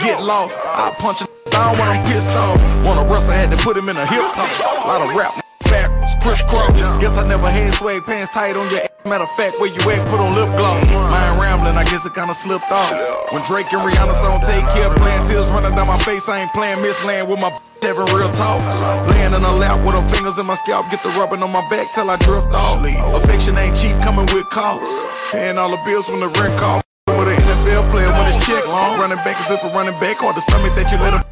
get 0.00 0.22
lost. 0.22 0.58
I 0.62 0.94
punch 0.98 1.22
it 1.22 1.37
down 1.58 1.74
when 1.78 1.88
I'm 1.90 2.00
pissed 2.06 2.30
off. 2.30 2.60
Wanna 2.86 3.02
wrestle, 3.10 3.34
had 3.34 3.50
to 3.50 3.58
put 3.58 3.76
him 3.76 3.88
in 3.88 3.96
a 3.96 4.06
hip 4.06 4.26
toss. 4.34 4.54
Lot 4.86 5.02
of 5.02 5.10
rap 5.18 5.34
backwards, 5.66 6.14
crisscross. 6.22 6.70
Guess 7.02 7.18
I 7.18 7.26
never 7.26 7.50
had 7.50 7.74
swag 7.74 8.06
pants 8.06 8.32
tight 8.32 8.56
on 8.56 8.66
your 8.70 8.80
ass. 8.80 8.94
Matter 9.04 9.24
of 9.24 9.32
fact, 9.36 9.56
where 9.60 9.70
you 9.70 9.82
at, 9.90 10.00
put 10.08 10.20
on 10.20 10.34
lip 10.38 10.50
gloss. 10.56 10.84
Mind 10.90 11.40
rambling, 11.40 11.76
I 11.76 11.84
guess 11.84 12.06
it 12.06 12.14
kinda 12.14 12.34
slipped 12.34 12.70
off. 12.70 12.92
When 13.32 13.42
Drake 13.50 13.70
and 13.72 13.82
Rihanna 13.82 14.14
song 14.22 14.40
take 14.46 14.66
care, 14.70 14.88
playing 15.02 15.24
tears 15.26 15.48
running 15.50 15.74
down 15.74 15.88
my 15.88 15.98
face. 16.06 16.28
I 16.28 16.40
ain't 16.40 16.52
playing 16.52 16.80
Miss 16.80 17.04
Land 17.04 17.28
with 17.28 17.40
my 17.40 17.50
having 17.82 18.08
real 18.14 18.30
talks. 18.32 18.76
Laying 19.10 19.34
in 19.34 19.42
a 19.42 19.54
lap 19.62 19.82
with 19.84 19.94
her 19.98 20.06
fingers 20.14 20.38
in 20.38 20.46
my 20.46 20.54
scalp, 20.54 20.90
get 20.90 21.02
the 21.02 21.10
rubbing 21.18 21.42
on 21.42 21.50
my 21.52 21.64
back 21.68 21.86
till 21.94 22.10
I 22.10 22.16
drift 22.22 22.52
off. 22.54 22.84
Affection 23.18 23.56
ain't 23.58 23.76
cheap, 23.76 23.96
coming 24.02 24.26
with 24.32 24.48
costs. 24.50 24.92
Paying 25.32 25.58
all 25.58 25.70
the 25.70 25.80
bills 25.84 26.08
when 26.08 26.20
the 26.20 26.30
rent 26.40 26.56
call. 26.58 26.82
With 27.08 27.28
an 27.28 27.36
NFL 27.36 27.90
player 27.90 28.10
when 28.12 28.26
it's 28.28 28.40
check 28.46 28.66
long. 28.68 29.00
Running 29.00 29.20
back 29.24 29.40
is 29.40 29.50
if 29.50 29.64
a 29.64 29.68
running 29.76 29.96
back, 30.00 30.16
hard 30.20 30.36
the 30.36 30.42
stomach 30.42 30.74
that 30.76 30.92
you 30.92 30.98
let 30.98 31.14
him 31.14 31.27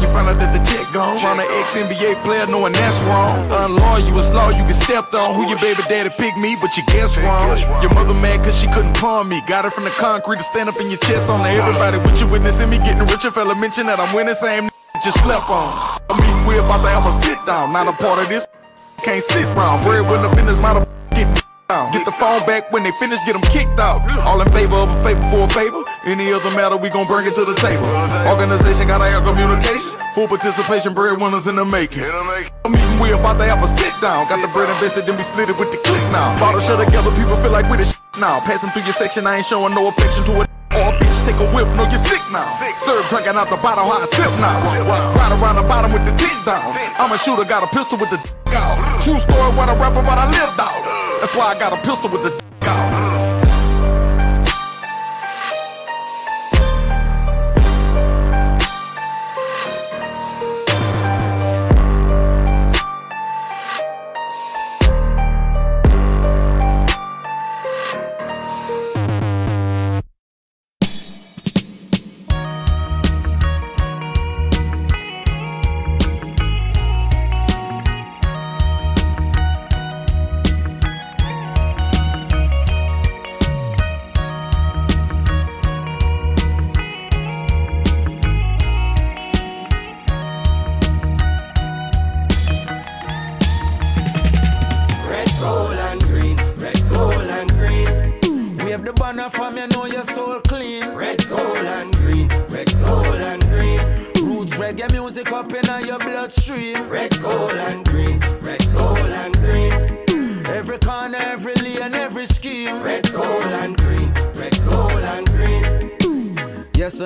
you 0.00 0.08
find 0.10 0.28
out 0.28 0.40
that 0.40 0.50
the 0.50 0.60
check 0.64 0.84
gone. 0.92 1.20
Round 1.22 1.40
an 1.40 1.48
ex 1.60 1.76
NBA 1.76 2.20
player 2.24 2.44
knowing 2.48 2.72
that's 2.72 3.00
wrong. 3.04 3.36
Unloyal, 3.68 4.00
you 4.02 4.12
was 4.12 4.32
law, 4.34 4.50
you 4.50 4.64
get 4.64 4.76
stepped 4.76 5.14
on. 5.14 5.36
Who 5.36 5.48
your 5.48 5.60
baby 5.60 5.80
daddy 5.88 6.10
picked 6.10 6.40
me, 6.40 6.56
but 6.60 6.72
you 6.76 6.82
guess 6.88 7.16
wrong. 7.20 7.56
Your 7.84 7.92
mother 7.94 8.14
mad 8.14 8.44
cause 8.44 8.56
she 8.58 8.66
couldn't 8.72 8.96
pawn 8.96 9.28
me. 9.28 9.40
Got 9.46 9.64
her 9.64 9.70
from 9.70 9.84
the 9.84 9.94
concrete 9.96 10.38
to 10.38 10.46
stand 10.46 10.68
up 10.68 10.80
in 10.80 10.88
your 10.88 11.00
chest 11.04 11.30
on 11.30 11.40
her. 11.44 11.52
Everybody 11.52 11.98
with 12.00 12.20
you 12.20 12.26
witnessing 12.26 12.68
me 12.70 12.78
getting 12.78 13.06
richer. 13.06 13.30
Fella 13.30 13.54
mention 13.54 13.86
that 13.86 14.00
I'm 14.00 14.10
winning, 14.14 14.34
same 14.34 14.64
you 15.04 15.12
slept 15.22 15.48
on. 15.48 16.00
I 16.08 16.16
mean, 16.18 16.46
we 16.46 16.58
about 16.58 16.82
to 16.82 16.90
have 16.90 17.06
a 17.06 17.12
sit 17.22 17.38
down, 17.46 17.72
not 17.72 17.86
a 17.86 17.94
part 17.96 18.18
of 18.20 18.28
this. 18.28 18.46
Can't 19.04 19.22
sit 19.22 19.46
round. 19.56 19.84
Bread 19.84 20.04
when 20.08 20.22
the 20.22 20.28
business 20.36 20.58
getting 20.58 20.84
down. 21.70 21.94
Get 21.94 22.02
the 22.04 22.10
phone 22.18 22.42
back 22.50 22.74
when 22.74 22.82
they 22.82 22.90
finish, 22.98 23.22
get 23.22 23.38
them 23.38 23.46
kicked 23.46 23.78
out. 23.78 24.02
All 24.26 24.42
in 24.42 24.50
favor 24.50 24.74
of 24.74 24.90
a 24.90 24.98
favor 25.06 25.22
for 25.30 25.46
a 25.46 25.50
favor. 25.54 25.78
Any 26.02 26.34
other 26.34 26.50
matter, 26.58 26.74
we 26.74 26.90
gon' 26.90 27.06
bring 27.06 27.30
it 27.30 27.34
to 27.38 27.46
the 27.46 27.54
table. 27.54 27.86
Organization 28.26 28.90
gotta 28.90 29.06
have 29.06 29.22
communication. 29.22 29.94
Full 30.18 30.26
participation, 30.26 30.90
breadwinners 30.90 31.46
in 31.46 31.54
the 31.54 31.64
making. 31.64 32.02
I'm 32.66 32.74
eating, 32.74 32.98
we 32.98 33.14
about 33.14 33.38
to 33.38 33.46
have 33.46 33.62
a 33.62 33.70
sit 33.70 33.94
down. 34.02 34.26
Got 34.26 34.42
the 34.42 34.50
bread 34.50 34.66
invested, 34.66 35.06
then 35.06 35.14
we 35.14 35.22
split 35.22 35.46
it 35.46 35.54
with 35.54 35.70
the 35.70 35.78
click 35.86 36.02
now. 36.10 36.34
Bottle 36.42 36.58
shut 36.58 36.82
together, 36.82 37.14
people 37.14 37.38
feel 37.38 37.54
like 37.54 37.70
we 37.70 37.78
the 37.78 37.86
shit 37.86 38.18
now. 38.18 38.42
Passing 38.42 38.74
through 38.74 38.90
your 38.90 38.98
section, 38.98 39.22
I 39.30 39.38
ain't 39.38 39.46
showing 39.46 39.70
no 39.70 39.86
affection 39.86 40.26
to 40.26 40.42
it. 40.42 40.50
All 40.74 40.90
bitch, 40.98 41.18
take 41.22 41.38
a 41.38 41.46
whiff, 41.54 41.70
know 41.78 41.86
you're 41.86 42.02
sick 42.02 42.22
now. 42.34 42.50
Serve 42.82 43.06
drinking 43.06 43.38
out 43.38 43.46
the 43.46 43.58
bottle, 43.62 43.86
how 43.86 44.02
I 44.02 44.10
sip 44.10 44.34
now. 44.42 44.58
Ride 45.14 45.34
around 45.38 45.62
the 45.62 45.66
bottom 45.70 45.94
with 45.94 46.02
the 46.02 46.14
tit 46.18 46.34
down. 46.42 46.74
I'm 46.98 47.14
a 47.14 47.18
shooter, 47.18 47.46
got 47.46 47.62
a 47.62 47.70
pistol 47.70 47.94
with 47.94 48.10
the 48.10 48.18
out. 48.58 48.74
True 49.06 49.22
story, 49.22 49.54
what 49.54 49.70
I 49.70 49.78
rap 49.78 49.94
about, 49.94 50.18
I 50.18 50.26
lived 50.26 50.58
out. 50.58 50.99
That's 51.20 51.36
why 51.36 51.52
I 51.54 51.58
got 51.58 51.72
a 51.74 51.76
pistol 51.86 52.10
with 52.10 52.22
the 52.22 52.49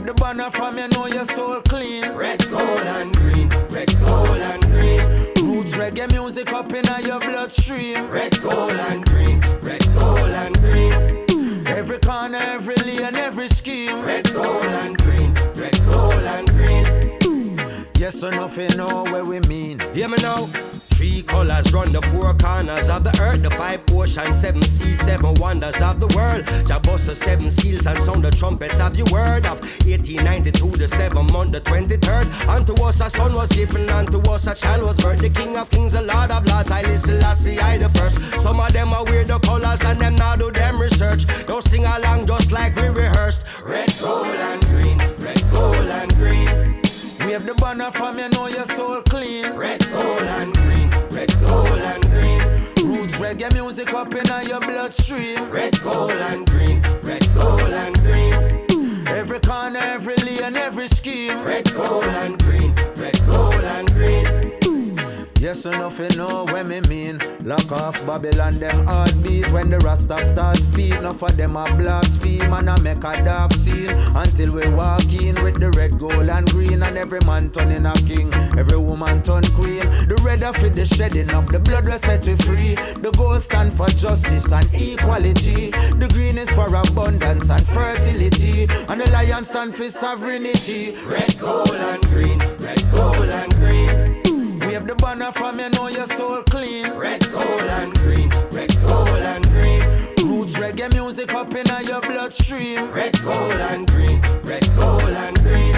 Wave 0.00 0.06
the 0.06 0.14
banner 0.14 0.50
from 0.50 0.78
you 0.78 0.88
know 0.88 1.06
your 1.08 1.24
soul 1.24 1.60
clean. 1.68 2.10
Red, 2.12 2.48
gold, 2.50 2.80
and 2.96 3.14
green. 3.14 3.50
Red, 3.68 3.94
gold, 4.00 4.28
and 4.28 4.62
green. 4.64 5.00
Roots 5.44 5.72
reggae 5.72 6.10
music 6.10 6.50
up 6.54 6.72
in 6.72 6.84
your 7.04 7.20
bloodstream. 7.20 8.08
Red, 8.08 8.40
gold, 8.40 8.72
and 8.72 9.04
green. 9.04 9.40
Red, 9.60 9.84
gold, 9.94 10.20
and 10.20 10.58
green. 10.60 11.66
Every 11.66 11.98
corner, 11.98 12.38
every 12.40 12.76
lane, 12.76 13.14
every 13.14 13.48
scheme. 13.48 14.00
Red, 14.02 14.32
gold, 14.32 14.64
and 14.64 14.96
green. 14.96 15.34
Red, 15.54 15.78
gold, 15.84 16.14
and 16.14 16.48
green. 16.48 17.58
Yes 17.98 18.22
or 18.22 18.30
nothing, 18.30 18.74
know 18.78 19.04
where 19.04 19.26
we 19.26 19.40
mean. 19.40 19.80
Hear 19.92 20.08
me 20.08 20.16
now. 20.22 20.46
Three 21.00 21.22
colors 21.22 21.72
run 21.72 21.92
the 21.92 22.02
four 22.12 22.34
corners 22.34 22.90
of 22.90 23.04
the 23.04 23.18
earth, 23.22 23.42
the 23.42 23.50
five 23.52 23.82
oceans, 23.90 24.38
seven 24.38 24.60
seas, 24.60 25.00
seven 25.00 25.32
wonders 25.36 25.80
of 25.80 25.98
the 25.98 26.06
world. 26.14 26.44
Jabossa, 26.68 27.14
seven 27.14 27.50
seals, 27.50 27.86
and 27.86 27.98
sound 28.00 28.22
the 28.22 28.30
trumpets 28.30 28.78
of 28.78 28.94
your 28.98 29.06
word 29.10 29.46
of 29.46 29.62
1892, 29.88 30.76
the 30.76 30.86
seventh 30.88 31.32
month, 31.32 31.52
the 31.52 31.60
23rd. 31.62 32.28
Unto 32.46 32.74
us 32.82 33.00
a 33.00 33.08
son 33.08 33.32
was 33.32 33.48
given, 33.48 33.88
unto 33.88 34.20
us 34.30 34.46
a 34.46 34.54
child 34.54 34.82
was 34.82 34.98
birthed. 34.98 35.22
The 35.22 35.30
king 35.30 35.56
of 35.56 35.70
kings, 35.70 35.92
the 35.92 36.02
lord 36.02 36.30
of 36.30 36.44
lords, 36.44 36.70
I 36.70 36.82
listen, 36.82 37.24
I 37.24 37.32
see, 37.32 37.58
I 37.58 37.78
the 37.78 37.88
first. 37.98 38.18
Some 38.42 38.60
of 38.60 38.70
them 38.74 38.92
are 38.92 39.06
weird, 39.06 39.28
the 39.28 39.38
colors, 39.38 39.80
and 39.86 40.02
them 40.02 40.16
now 40.16 40.36
do 40.36 40.50
them 40.50 40.78
research. 40.78 41.24
Don't 41.46 41.64
sing 41.64 41.86
along 41.86 42.26
just 42.26 42.52
like 42.52 42.76
we 42.76 42.88
rehearsed. 42.88 43.40
Red, 43.64 43.88
gold, 44.02 44.26
and 44.26 44.62
green, 44.66 44.98
red, 45.16 45.42
gold, 45.50 45.76
and 45.76 46.14
green. 46.16 46.82
Wave 47.24 47.46
the 47.46 47.54
banner 47.54 47.90
from 47.90 48.18
you 48.18 48.28
know 48.28 48.48
your 48.48 48.64
soul 48.64 49.00
clean. 49.02 49.54
Red, 49.54 49.79
reggae 53.30 53.52
music 53.52 53.94
up 53.94 54.12
in 54.14 54.48
your 54.48 54.60
bloodstream. 54.60 55.50
Red, 55.50 55.80
gold, 55.82 56.10
and 56.12 56.48
green, 56.50 56.82
red, 57.02 57.26
gold, 57.34 57.60
and 57.60 57.96
green. 58.00 59.06
Every 59.08 59.38
corner, 59.40 59.78
every 59.82 60.16
lane, 60.16 60.56
every 60.56 60.88
scheme. 60.88 61.42
Red, 61.44 61.72
gold, 61.74 62.04
and 62.04 62.42
green, 62.42 62.74
Yes, 65.40 65.64
enough 65.64 65.98
you 65.98 66.18
know 66.18 66.44
what 66.44 66.66
me 66.66 66.82
mean. 66.82 67.18
Lock 67.44 67.72
off 67.72 68.04
Babylon, 68.04 68.58
them 68.58 68.84
heartbeat. 68.84 69.50
When 69.52 69.70
the 69.70 69.78
Rasta 69.78 70.18
start 70.18 70.58
speak, 70.58 70.94
enough 70.96 71.22
of 71.22 71.34
them 71.34 71.56
a 71.56 71.64
blaspheme 71.76 72.52
and 72.52 72.68
I 72.68 72.78
make 72.80 72.98
a 72.98 73.24
dark 73.24 73.54
scene. 73.54 73.88
Until 74.14 74.52
we 74.52 74.68
walk 74.74 75.10
in 75.10 75.42
with 75.42 75.58
the 75.58 75.70
red, 75.70 75.98
gold, 75.98 76.28
and 76.28 76.46
green. 76.50 76.82
And 76.82 76.98
every 76.98 77.20
man 77.24 77.50
turning 77.52 77.86
a 77.86 77.94
king, 78.04 78.30
every 78.58 78.76
woman 78.76 79.22
turn 79.22 79.44
queen. 79.56 79.80
The 80.08 80.20
red 80.22 80.42
of 80.42 80.62
it, 80.62 80.74
the 80.74 80.84
shedding 80.84 81.30
up, 81.30 81.46
the 81.46 81.58
blood 81.58 81.86
will 81.86 81.96
set 81.96 82.26
we 82.26 82.36
free. 82.36 82.74
The 83.00 83.10
gold 83.16 83.40
stand 83.40 83.72
for 83.72 83.88
justice 83.88 84.52
and 84.52 84.68
equality. 84.74 85.70
The 85.70 86.08
green 86.12 86.36
is 86.36 86.50
for 86.50 86.68
abundance 86.68 87.48
and 87.48 87.66
fertility. 87.66 88.68
And 88.90 89.00
the 89.00 89.08
lion 89.10 89.44
stand 89.44 89.74
for 89.74 89.88
sovereignty. 89.88 90.96
Red, 91.06 91.38
gold, 91.40 91.72
and 91.72 92.02
green, 92.08 92.38
red, 92.58 92.84
gold, 92.92 93.24
and 93.24 93.49
the 94.90 94.96
banner 94.96 95.30
from 95.30 95.60
you 95.60 95.70
know 95.70 95.86
your 95.86 96.06
soul 96.06 96.42
clean. 96.44 96.90
Red, 96.94 97.20
gold, 97.30 97.62
and 97.78 97.94
green. 97.98 98.28
Red, 98.50 98.74
gold, 98.82 99.08
and 99.08 99.44
green. 99.50 99.82
Roots 100.26 100.54
reggae 100.54 100.92
music 100.92 101.32
up 101.32 101.54
in 101.54 101.66
your 101.86 102.00
bloodstream. 102.00 102.90
Red, 102.90 103.22
gold, 103.22 103.52
and 103.70 103.86
green. 103.88 104.20
Red, 104.42 104.68
gold, 104.74 105.02
and 105.02 105.38
green. 105.44 105.76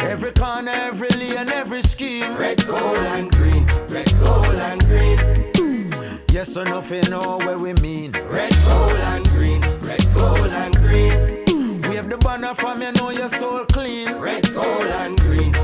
Every 0.00 0.32
corner, 0.32 0.72
every 0.74 1.10
lane, 1.20 1.50
every 1.50 1.82
scheme. 1.82 2.36
Red, 2.36 2.66
gold, 2.66 2.98
and 3.14 3.30
green. 3.30 3.64
Red, 3.88 4.12
gold, 4.18 4.58
and 4.70 4.80
green. 4.86 6.18
Yes, 6.30 6.56
enough 6.56 6.90
you 6.90 7.02
know 7.10 7.36
what 7.38 7.60
we 7.60 7.74
mean. 7.74 8.10
Red, 8.28 8.52
gold, 8.66 9.00
and 9.12 9.28
green. 9.28 9.60
Red, 9.80 10.04
gold, 10.14 10.52
and 10.62 10.74
green. 10.76 11.82
Wave 11.82 12.08
the 12.10 12.18
banner 12.18 12.54
from 12.54 12.82
you 12.82 12.90
know 12.92 13.10
your 13.10 13.28
soul 13.28 13.64
clean. 13.66 14.16
Red, 14.16 14.52
gold, 14.52 14.90
and 15.02 15.20
green. 15.20 15.54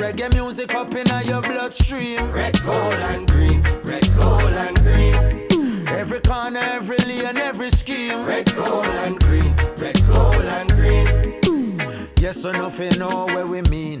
Reggae 0.00 0.32
music 0.32 0.74
up 0.74 0.94
in 0.94 1.06
your 1.28 1.42
bloodstream. 1.42 2.32
Red, 2.32 2.60
gold, 2.64 2.94
and 3.12 3.28
green. 3.30 3.62
Red, 3.84 4.08
gold, 4.16 4.42
and 4.42 4.76
green. 4.82 5.88
Every 5.88 6.20
corner, 6.20 6.60
every 6.60 6.96
lane, 7.06 7.36
every 7.36 7.70
scheme. 7.70 8.24
Red, 8.24 8.54
gold, 8.56 8.86
and 9.04 9.20
green. 9.20 9.54
Red, 9.76 10.00
gold, 10.06 10.44
and 10.56 10.70
green. 10.72 12.08
Yes, 12.18 12.44
enough 12.44 12.78
you 12.78 12.90
know 12.98 13.26
what 13.26 13.48
we 13.48 13.60
mean. 13.62 14.00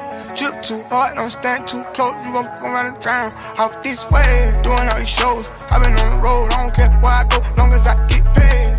Drip 0.35 0.61
too 0.61 0.81
hard, 0.83 1.15
don't 1.15 1.29
stand 1.29 1.67
too 1.67 1.83
close. 1.93 2.15
You 2.25 2.31
gon' 2.31 2.45
fuck 2.45 2.63
around 2.63 2.93
and 2.93 2.99
drown 3.01 3.33
off 3.57 3.83
this 3.83 4.09
way. 4.09 4.59
Doing 4.63 4.87
all 4.87 4.99
these 4.99 5.09
shows, 5.09 5.49
i 5.69 5.77
been 5.77 5.91
on 5.91 6.17
the 6.17 6.23
road. 6.23 6.53
I 6.53 6.63
don't 6.63 6.73
care 6.73 6.89
where 7.01 7.11
I 7.11 7.23
go, 7.25 7.37
long 7.57 7.73
as 7.73 7.85
I 7.85 7.95
get 8.07 8.23
paid. 8.33 8.71